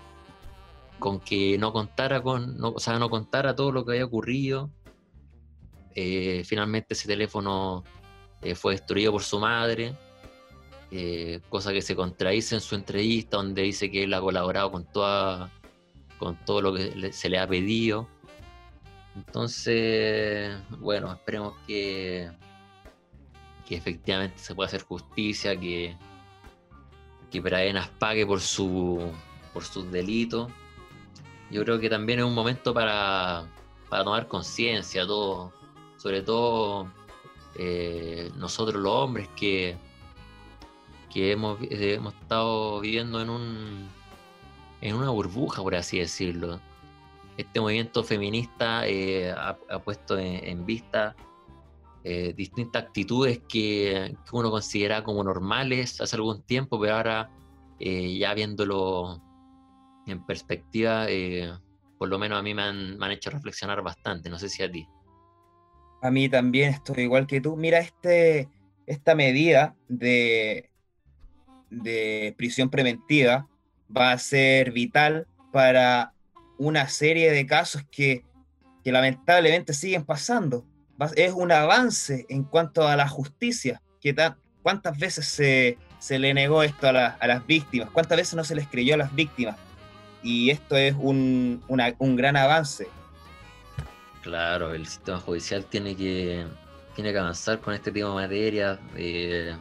con 0.99 1.21
que 1.21 1.59
no 1.59 1.73
contara 1.73 2.23
con, 2.23 2.57
no, 2.57 2.71
o 2.71 2.81
sea, 2.81 2.99
no 2.99 3.11
contara 3.11 3.55
todo 3.55 3.73
lo 3.73 3.85
que 3.85 3.93
había 3.93 4.05
ocurrido. 4.05 4.71
Eh, 5.95 6.43
finalmente 6.45 6.95
ese 6.95 7.09
teléfono 7.09 7.85
eh, 8.43 8.55
fue 8.55 8.75
destruido 8.75 9.13
por 9.13 9.23
su 9.23 9.39
madre, 9.39 9.95
eh, 10.91 11.41
cosa 11.49 11.73
que 11.73 11.83
se 11.83 11.97
contradice 11.97 12.55
en 12.55 12.61
su 12.61 12.75
entrevista 12.75 13.39
donde 13.39 13.63
dice 13.63 13.91
que 13.91 14.05
él 14.05 14.15
ha 14.15 14.21
colaborado 14.21 14.71
con 14.71 14.85
toda, 14.85 15.51
con 16.19 16.37
todo 16.45 16.63
lo 16.63 16.75
que 16.75 17.13
se 17.13 17.29
le 17.29 17.39
ha 17.39 17.47
pedido. 17.47 18.09
Entonces, 19.15 20.57
bueno, 20.79 21.13
esperemos 21.13 21.55
que, 21.67 22.31
que 23.67 23.77
efectivamente 23.77 24.39
se 24.39 24.55
pueda 24.55 24.69
hacer 24.69 24.83
justicia, 24.83 25.59
que, 25.59 25.97
que 27.31 27.43
Praenas 27.43 27.89
pague 27.99 28.27
por 28.27 28.41
su 28.41 29.13
por 29.53 29.65
sus 29.65 29.91
delitos 29.91 30.53
yo 31.51 31.65
creo 31.65 31.79
que 31.79 31.89
también 31.89 32.19
es 32.19 32.25
un 32.25 32.35
momento 32.35 32.75
para, 32.75 33.47
tomar 33.89 34.27
conciencia, 34.27 35.07
todo, 35.07 35.53
sobre 35.97 36.23
todo 36.23 36.93
eh, 37.59 38.31
nosotros 38.37 38.83
los 38.83 38.93
hombres 38.93 39.29
que, 39.37 39.77
que 41.13 41.33
hemos, 41.33 41.61
eh, 41.63 41.95
hemos 41.95 42.15
estado 42.15 42.81
viviendo 42.81 43.21
en 43.21 43.31
un 43.31 43.89
en 44.83 44.95
una 44.95 45.11
burbuja, 45.11 45.63
por 45.63 45.75
así 45.75 45.99
decirlo. 45.99 46.61
Este 47.39 47.61
movimiento 47.61 48.05
feminista 48.05 48.87
eh, 48.87 49.31
ha, 49.31 49.57
puesto 49.85 50.19
en, 50.19 50.65
vista 50.67 51.17
distintas 52.37 52.85
actitudes 52.85 53.41
que, 53.49 54.15
uno 54.31 54.51
considera 54.51 55.03
como 55.03 55.25
normales 55.25 56.01
hace 56.01 56.15
algún 56.15 56.43
tiempo, 56.43 56.79
pero 56.79 56.95
ahora 56.95 57.31
ya 57.81 58.33
viéndolo 58.33 59.21
en 60.07 60.25
perspectiva, 60.25 61.07
por 61.99 62.09
lo 62.09 62.19
menos 62.19 62.39
a 62.39 62.43
mí 62.43 62.55
me 62.55 62.63
han, 62.63 63.11
hecho 63.11 63.31
reflexionar 63.31 63.83
bastante, 63.83 64.31
no 64.31 64.39
sé 64.39 64.49
si 64.49 64.63
a 64.63 64.71
ti. 64.71 64.87
A 66.03 66.11
mí 66.11 66.29
también 66.29 66.71
estoy 66.71 67.05
igual 67.05 67.27
que 67.27 67.41
tú. 67.41 67.57
Mira, 67.57 67.79
este, 67.79 68.49
esta 68.87 69.15
medida 69.15 69.75
de, 69.89 70.71
de 71.71 72.35
prisión 72.37 72.71
preventiva 72.71 73.49
va 73.95 74.13
a 74.13 74.19
ser 74.19 74.73
vital 74.73 75.27
para 75.53 76.13
una 76.59 76.89
serie 76.89 77.31
de 77.31 77.47
casos 77.47 77.83
que, 77.91 78.25
lamentablemente 78.85 79.73
siguen 79.73 80.05
pasando. 80.05 80.65
Es 81.17 81.33
un 81.33 81.51
avance 81.51 82.25
en 82.29 82.45
cuanto 82.45 82.87
a 82.87 82.95
la 82.95 83.09
justicia. 83.09 83.83
Que 84.01 84.15
¿Cuántas 84.63 84.97
veces 84.97 85.27
se, 85.27 86.19
le 86.19 86.35
negó 86.35 86.63
esto 86.63 86.89
a, 86.89 87.07
a, 87.07 87.27
las 87.27 87.45
víctimas? 87.47 87.91
¿Cuántas 87.91 88.17
veces 88.17 88.35
no 88.35 88.45
se 88.45 88.55
les 88.55 88.69
creyó 88.69 88.95
a 88.95 88.99
las 88.99 89.13
víctimas? 89.13 89.57
y 90.27 90.51
esto 90.51 90.77
es 90.77 90.95
un, 90.99 91.63
gran 92.17 92.37
avance. 92.37 92.89
Claro, 94.27 94.75
el 94.75 94.85
sistema 94.89 95.21
judicial 95.21 95.67
tiene 95.67 95.95
que, 95.95 96.45
tiene 96.97 97.13
que 97.13 97.19
avanzar 97.19 97.61
con 97.61 97.75
este 97.75 97.93
tipo 97.93 98.09
de 98.09 98.15
materia, 98.15 98.81
eh, 98.97 99.57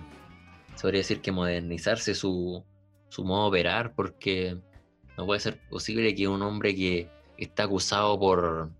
se 0.73 0.81
podría 0.81 1.01
decir 1.01 1.21
que 1.21 1.31
modernizarse 1.31 2.15
su, 2.15 2.65
modo 3.19 3.43
de 3.43 3.47
operar, 3.47 3.93
porque 3.93 4.57
no 5.19 5.27
puede 5.27 5.39
ser 5.39 5.61
posible 5.69 6.15
que 6.15 6.27
un 6.27 6.41
hombre 6.41 6.73
que 6.73 7.07
está 7.37 7.65
acusado 7.65 8.19
por, 8.19 8.71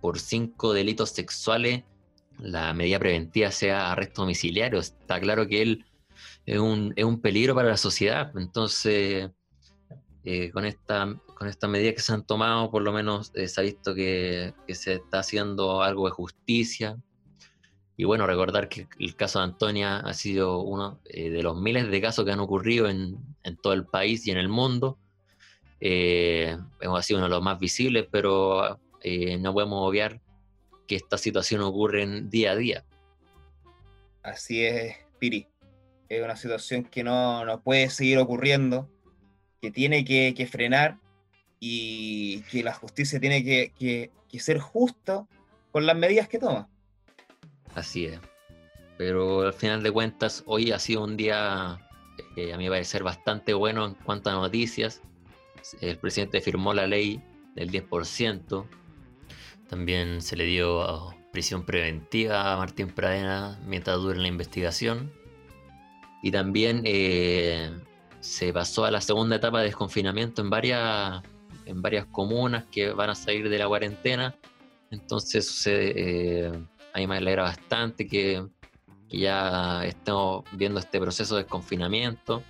por 0.00 0.18
cinco 0.18 0.72
delitos 0.72 1.10
sexuales, 1.10 1.84
la 2.38 2.72
medida 2.72 2.98
preventiva 2.98 3.50
sea 3.50 3.92
arresto 3.92 4.22
domiciliario. 4.22 4.80
Está 4.80 5.20
claro 5.20 5.46
que 5.46 5.60
él 5.60 5.84
es 6.46 6.58
un, 6.58 6.94
es 6.96 7.04
un 7.04 7.20
peligro 7.20 7.54
para 7.54 7.68
la 7.68 7.76
sociedad. 7.76 8.32
Entonces, 8.38 9.28
eh, 10.24 10.50
con, 10.50 10.64
esta, 10.64 11.16
con 11.34 11.48
estas 11.48 11.70
medidas 11.70 11.94
que 11.94 12.00
se 12.00 12.12
han 12.12 12.26
tomado, 12.26 12.70
por 12.70 12.82
lo 12.82 12.92
menos 12.92 13.30
eh, 13.34 13.48
se 13.48 13.60
ha 13.60 13.64
visto 13.64 13.94
que, 13.94 14.52
se 14.68 14.94
está 14.94 15.20
haciendo 15.20 15.82
algo 15.82 16.06
de 16.06 16.12
justicia. 16.12 16.96
Y 17.96 18.04
bueno, 18.04 18.26
recordar 18.26 18.68
que 18.68 18.88
el 18.98 19.16
caso 19.16 19.38
de 19.38 19.46
Antonia 19.46 19.98
ha 19.98 20.14
sido 20.14 20.60
uno 20.60 21.00
eh, 21.04 21.30
de 21.30 21.42
los 21.42 21.60
miles 21.60 21.90
de 21.90 22.00
casos 22.00 22.24
que 22.24 22.32
han 22.32 22.40
ocurrido 22.40 22.88
en, 22.88 23.16
todo 23.62 23.72
el 23.72 23.86
país 23.86 24.26
y 24.26 24.30
en 24.30 24.38
el 24.38 24.48
mundo. 24.48 24.98
hemos 25.80 27.06
sido 27.06 27.18
uno 27.18 27.26
de 27.26 27.30
los 27.30 27.42
más 27.42 27.58
visibles, 27.58 28.06
pero 28.10 28.78
no 29.40 29.52
podemos 29.54 29.88
obviar 29.88 30.20
que 30.86 30.96
esta 30.96 31.16
situación 31.16 31.62
ocurre 31.62 32.06
día 32.24 32.52
a 32.52 32.56
día. 32.56 32.84
Así 34.22 34.62
es, 34.64 34.96
Piri. 35.18 35.48
Es 36.10 36.22
una 36.22 36.36
situación 36.36 36.84
que 36.84 37.02
no, 37.02 37.44
no 37.46 37.62
puede 37.62 37.88
seguir 37.88 38.18
ocurriendo 38.18 38.88
que 39.60 39.70
tiene 39.70 40.04
que, 40.04 40.48
frenar 40.50 40.98
y 41.60 42.42
que 42.42 42.62
la 42.62 42.72
justicia 42.72 43.20
tiene 43.20 43.44
que, 43.44 44.10
ser 44.38 44.58
justa 44.58 45.26
con 45.72 45.86
las 45.86 45.96
medidas 45.96 46.28
que 46.28 46.38
toma. 46.38 46.68
Así 47.74 48.06
es. 48.06 48.20
Pero 48.96 49.42
al 49.42 49.52
final 49.52 49.82
de 49.82 49.92
cuentas, 49.92 50.42
hoy 50.46 50.72
ha 50.72 50.78
sido 50.78 51.04
un 51.04 51.16
día, 51.16 51.78
eh, 52.36 52.52
a 52.52 52.56
mi 52.56 52.68
parecer, 52.68 53.02
bastante 53.02 53.54
bueno 53.54 53.86
en 53.86 53.94
cuanto 53.94 54.30
a 54.30 54.34
noticias. 54.34 55.02
El 55.80 55.98
presidente 55.98 56.40
firmó 56.40 56.74
la 56.74 56.86
ley 56.86 57.22
del 57.54 57.70
10%. 57.70 58.66
También 59.68 60.22
se 60.22 60.36
le 60.36 60.44
dio 60.44 61.14
prisión 61.32 61.64
preventiva 61.64 62.52
a 62.52 62.56
Martín 62.56 62.88
Pradena 62.88 63.60
mientras 63.66 63.98
dure 63.98 64.18
la 64.18 64.28
investigación. 64.28 65.12
Y 66.22 66.30
también 66.30 66.82
eh, 66.84 67.70
se 68.20 68.52
pasó 68.52 68.84
a 68.84 68.90
la 68.90 69.00
segunda 69.00 69.36
etapa 69.36 69.58
de 69.60 69.66
desconfinamiento 69.66 70.42
en 70.42 70.50
varias, 70.50 71.22
en 71.66 71.82
varias 71.82 72.06
comunas 72.06 72.64
que 72.70 72.90
van 72.92 73.10
a 73.10 73.14
salir 73.14 73.48
de 73.48 73.58
la 73.58 73.68
cuarentena. 73.68 74.34
Entonces, 74.90 75.66
eh, 75.66 76.50
a 76.92 76.98
mí 76.98 77.06
me 77.06 77.16
alegra 77.16 77.44
bastante 77.44 78.06
que, 78.06 78.46
ya 79.10 79.86
estemos 79.86 80.44
viendo 80.52 80.80
este 80.80 81.00
proceso 81.00 81.36
de 81.36 81.44
desconfinamiento 81.44 82.42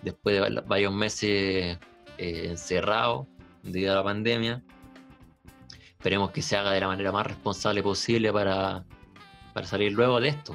después 0.00 0.40
de 0.40 0.60
varios 0.60 0.92
meses 0.92 1.76
eh, 2.18 2.46
encerrados 2.46 3.26
debido 3.64 3.94
a 3.94 3.96
la 3.96 4.04
pandemia. 4.04 4.62
Esperemos 5.90 6.30
que 6.30 6.40
se 6.40 6.56
haga 6.56 6.70
de 6.70 6.80
la 6.80 6.86
manera 6.86 7.10
más 7.10 7.26
responsable 7.26 7.82
posible 7.82 8.32
para, 8.32 8.84
para 9.52 9.66
salir 9.66 9.90
luego 9.90 10.20
de 10.20 10.28
esto 10.28 10.54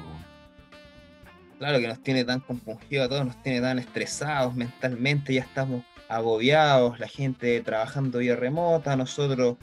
claro, 1.58 1.78
que 1.78 1.88
nos 1.88 2.02
tiene 2.02 2.24
tan 2.24 2.40
compungidos 2.40 3.06
a 3.06 3.08
todos, 3.08 3.26
nos 3.26 3.42
tiene 3.42 3.60
tan 3.60 3.78
estresados 3.78 4.54
mentalmente, 4.54 5.34
ya 5.34 5.42
estamos 5.42 5.84
agobiados, 6.08 6.98
la 7.00 7.08
gente 7.08 7.60
trabajando 7.60 8.18
vía 8.18 8.36
remota, 8.36 8.96
nosotros 8.96 9.56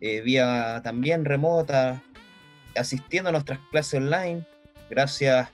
eh, 0.00 0.20
vía 0.20 0.80
también 0.84 1.24
remota, 1.24 2.02
asistiendo 2.76 3.30
a 3.30 3.32
nuestras 3.32 3.58
clases 3.70 4.00
online. 4.00 4.46
Gracias, 4.90 5.48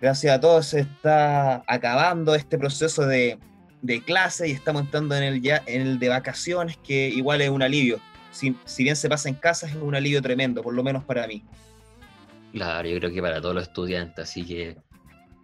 gracias 0.00 0.36
a 0.36 0.40
todos 0.40 0.66
se 0.66 0.80
está 0.80 1.62
acabando 1.66 2.34
este 2.34 2.58
proceso 2.58 3.06
de, 3.06 3.38
de 3.82 4.02
clase 4.02 4.48
y 4.48 4.52
estamos 4.52 4.82
entrando 4.82 5.16
en 5.16 5.22
el, 5.22 5.42
ya, 5.42 5.62
en 5.66 5.82
el 5.82 5.98
de 5.98 6.08
vacaciones, 6.08 6.76
que 6.78 7.08
igual 7.08 7.40
es 7.40 7.50
un 7.50 7.62
alivio. 7.62 8.00
Si, 8.32 8.54
si 8.64 8.84
bien 8.84 8.96
se 8.96 9.08
pasa 9.08 9.28
en 9.28 9.34
casa, 9.34 9.66
es 9.66 9.74
un 9.76 9.94
alivio 9.94 10.20
tremendo, 10.20 10.62
por 10.62 10.74
lo 10.74 10.82
menos 10.82 11.04
para 11.04 11.26
mí. 11.26 11.44
Claro, 12.58 12.88
yo 12.88 12.98
creo 12.98 13.12
que 13.12 13.22
para 13.22 13.40
todos 13.40 13.54
los 13.54 13.62
estudiantes, 13.68 14.18
así 14.18 14.44
que 14.44 14.76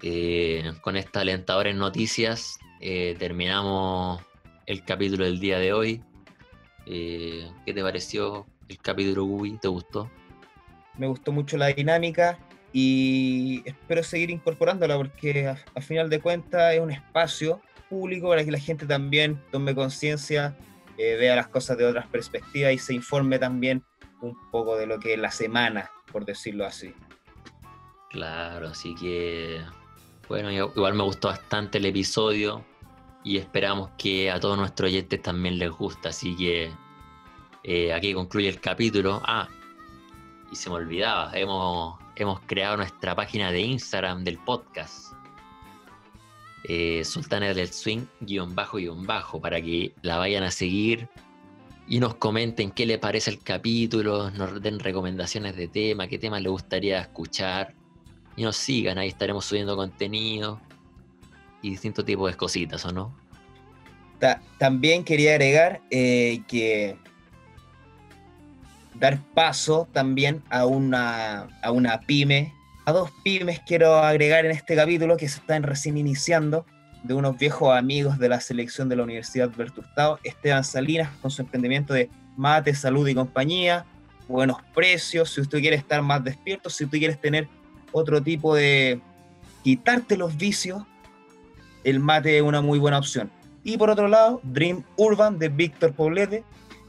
eh, 0.02 0.72
con 0.80 0.96
estas 0.96 1.22
alentadoras 1.22 1.72
noticias 1.76 2.58
eh, 2.80 3.14
terminamos 3.20 4.20
el 4.66 4.84
capítulo 4.84 5.24
del 5.24 5.38
día 5.38 5.60
de 5.60 5.72
hoy. 5.72 6.02
Eh, 6.86 7.48
¿Qué 7.64 7.72
te 7.72 7.82
pareció 7.82 8.48
el 8.68 8.78
capítulo 8.78 9.26
Gubi? 9.26 9.58
¿Te 9.58 9.68
gustó? 9.68 10.10
Me 10.98 11.06
gustó 11.06 11.30
mucho 11.30 11.56
la 11.56 11.68
dinámica 11.68 12.36
y 12.72 13.62
espero 13.64 14.02
seguir 14.02 14.30
incorporándola 14.30 14.96
porque 14.96 15.46
a, 15.46 15.80
final 15.80 16.10
de 16.10 16.18
cuentas 16.18 16.74
es 16.74 16.80
un 16.80 16.90
espacio 16.90 17.60
público 17.88 18.28
para 18.28 18.44
que 18.44 18.50
la 18.50 18.58
gente 18.58 18.86
también 18.86 19.40
tome 19.52 19.72
conciencia, 19.72 20.56
vea 20.98 21.36
las 21.36 21.46
cosas 21.46 21.78
de 21.78 21.86
otras 21.86 22.08
perspectivas 22.08 22.72
y 22.72 22.78
se 22.78 22.92
informe 22.92 23.38
también 23.38 23.84
un 24.20 24.36
poco 24.50 24.76
de 24.76 24.88
lo 24.88 24.98
que 24.98 25.12
es 25.14 25.18
la 25.20 25.30
semana, 25.30 25.92
por 26.14 26.24
decirlo 26.24 26.64
así. 26.64 26.94
Claro, 28.08 28.68
así 28.68 28.94
que 28.94 29.60
bueno, 30.28 30.52
igual 30.52 30.94
me 30.94 31.02
gustó 31.02 31.26
bastante 31.26 31.78
el 31.78 31.86
episodio 31.86 32.64
y 33.24 33.36
esperamos 33.36 33.90
que 33.98 34.30
a 34.30 34.38
todos 34.38 34.56
nuestros 34.56 34.90
oyentes 34.90 35.20
también 35.20 35.58
les 35.58 35.72
guste. 35.72 36.08
Así 36.08 36.36
que 36.36 36.70
eh, 37.64 37.92
aquí 37.92 38.14
concluye 38.14 38.48
el 38.48 38.60
capítulo. 38.60 39.20
Ah, 39.24 39.48
y 40.52 40.54
se 40.54 40.70
me 40.70 40.76
olvidaba, 40.76 41.32
hemos, 41.34 41.98
hemos 42.14 42.38
creado 42.46 42.76
nuestra 42.76 43.16
página 43.16 43.50
de 43.50 43.62
Instagram 43.62 44.22
del 44.22 44.38
podcast. 44.38 45.14
Eh, 46.62 47.04
Sultanes 47.04 47.56
del 47.56 47.72
Swing, 47.72 48.06
guion 48.20 48.54
bajo, 48.54 48.76
guion 48.76 49.04
bajo, 49.04 49.40
para 49.40 49.60
que 49.60 49.92
la 50.02 50.18
vayan 50.18 50.44
a 50.44 50.52
seguir 50.52 51.08
y 51.86 52.00
nos 52.00 52.14
comenten 52.14 52.70
qué 52.70 52.86
les 52.86 52.98
parece 52.98 53.30
el 53.30 53.40
capítulo, 53.42 54.30
nos 54.30 54.62
den 54.62 54.78
recomendaciones 54.78 55.56
de 55.56 55.68
tema, 55.68 56.08
qué 56.08 56.18
temas 56.18 56.42
les 56.42 56.50
gustaría 56.50 57.00
escuchar 57.00 57.74
y 58.36 58.42
nos 58.42 58.56
sigan, 58.56 58.98
ahí 58.98 59.08
estaremos 59.08 59.44
subiendo 59.44 59.76
contenido 59.76 60.60
y 61.62 61.70
distintos 61.70 62.04
tipos 62.04 62.30
de 62.30 62.36
cositas, 62.36 62.84
¿o 62.84 62.92
no? 62.92 63.24
también 64.58 65.04
quería 65.04 65.32
agregar 65.32 65.82
eh, 65.90 66.40
que 66.48 66.96
dar 68.94 69.18
paso 69.34 69.86
también 69.92 70.42
a 70.48 70.64
una, 70.64 71.48
a 71.62 71.70
una 71.70 72.00
pyme, 72.00 72.54
a 72.86 72.92
dos 72.92 73.10
pymes 73.22 73.60
quiero 73.66 73.96
agregar 73.98 74.46
en 74.46 74.52
este 74.52 74.76
capítulo 74.76 75.16
que 75.16 75.28
se 75.28 75.40
están 75.40 75.62
recién 75.62 75.98
iniciando, 75.98 76.64
de 77.04 77.14
unos 77.14 77.36
viejos 77.38 77.76
amigos 77.76 78.18
de 78.18 78.28
la 78.28 78.40
selección 78.40 78.88
de 78.88 78.96
la 78.96 79.04
Universidad 79.04 79.50
Bertustado, 79.54 80.18
Esteban 80.24 80.64
Salinas 80.64 81.10
con 81.20 81.30
su 81.30 81.42
emprendimiento 81.42 81.94
de 81.94 82.10
mate, 82.36 82.74
salud 82.74 83.06
y 83.06 83.14
compañía, 83.14 83.84
buenos 84.26 84.56
precios, 84.74 85.30
si 85.30 85.42
usted 85.42 85.60
quiere 85.60 85.76
estar 85.76 86.02
más 86.02 86.24
despierto, 86.24 86.70
si 86.70 86.84
usted 86.84 86.98
quieres 86.98 87.20
tener 87.20 87.46
otro 87.92 88.22
tipo 88.22 88.56
de 88.56 89.00
quitarte 89.62 90.16
los 90.16 90.36
vicios, 90.36 90.82
el 91.84 92.00
mate 92.00 92.38
es 92.38 92.42
una 92.42 92.62
muy 92.62 92.78
buena 92.78 92.98
opción. 92.98 93.30
Y 93.62 93.76
por 93.76 93.90
otro 93.90 94.08
lado, 94.08 94.40
Dream 94.42 94.82
Urban 94.96 95.38
de 95.38 95.50
Víctor 95.50 95.92
Poblete, 95.92 96.42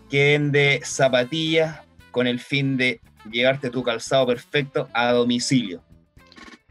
que 0.09 0.31
vende 0.31 0.81
zapatillas 0.83 1.81
con 2.11 2.25
el 2.25 2.39
fin 2.39 2.77
de 2.77 3.01
llevarte 3.29 3.69
tu 3.69 3.83
calzado 3.83 4.27
perfecto 4.27 4.87
a 4.93 5.11
domicilio. 5.11 5.83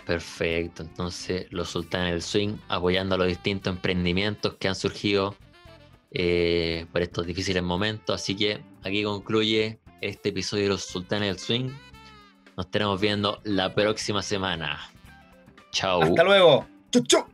Perfecto, 0.07 0.83
entonces 0.83 1.47
los 1.51 1.71
sultanes 1.71 2.13
del 2.13 2.23
swing 2.23 2.57
apoyando 2.69 3.15
a 3.15 3.19
los 3.19 3.27
distintos 3.27 3.75
emprendimientos 3.75 4.55
que 4.55 4.69
han 4.69 4.75
surgido 4.75 5.35
eh, 6.11 6.87
por 6.93 7.03
estos 7.03 7.27
difíciles 7.27 7.63
momentos. 7.63 8.15
Así 8.15 8.37
que 8.37 8.63
aquí 8.83 9.03
concluye 9.03 9.81
este 10.01 10.29
episodio 10.29 10.65
de 10.65 10.69
los 10.71 10.85
sultanes 10.85 11.29
del 11.29 11.39
swing. 11.39 11.71
Nos 12.57 12.67
estaremos 12.67 13.01
viendo 13.01 13.41
la 13.45 13.75
próxima 13.75 14.23
semana. 14.23 14.79
Chao. 15.73 16.03
Hasta 16.03 16.23
luego. 16.23 16.67
Chau, 16.91 17.03
chau. 17.03 17.34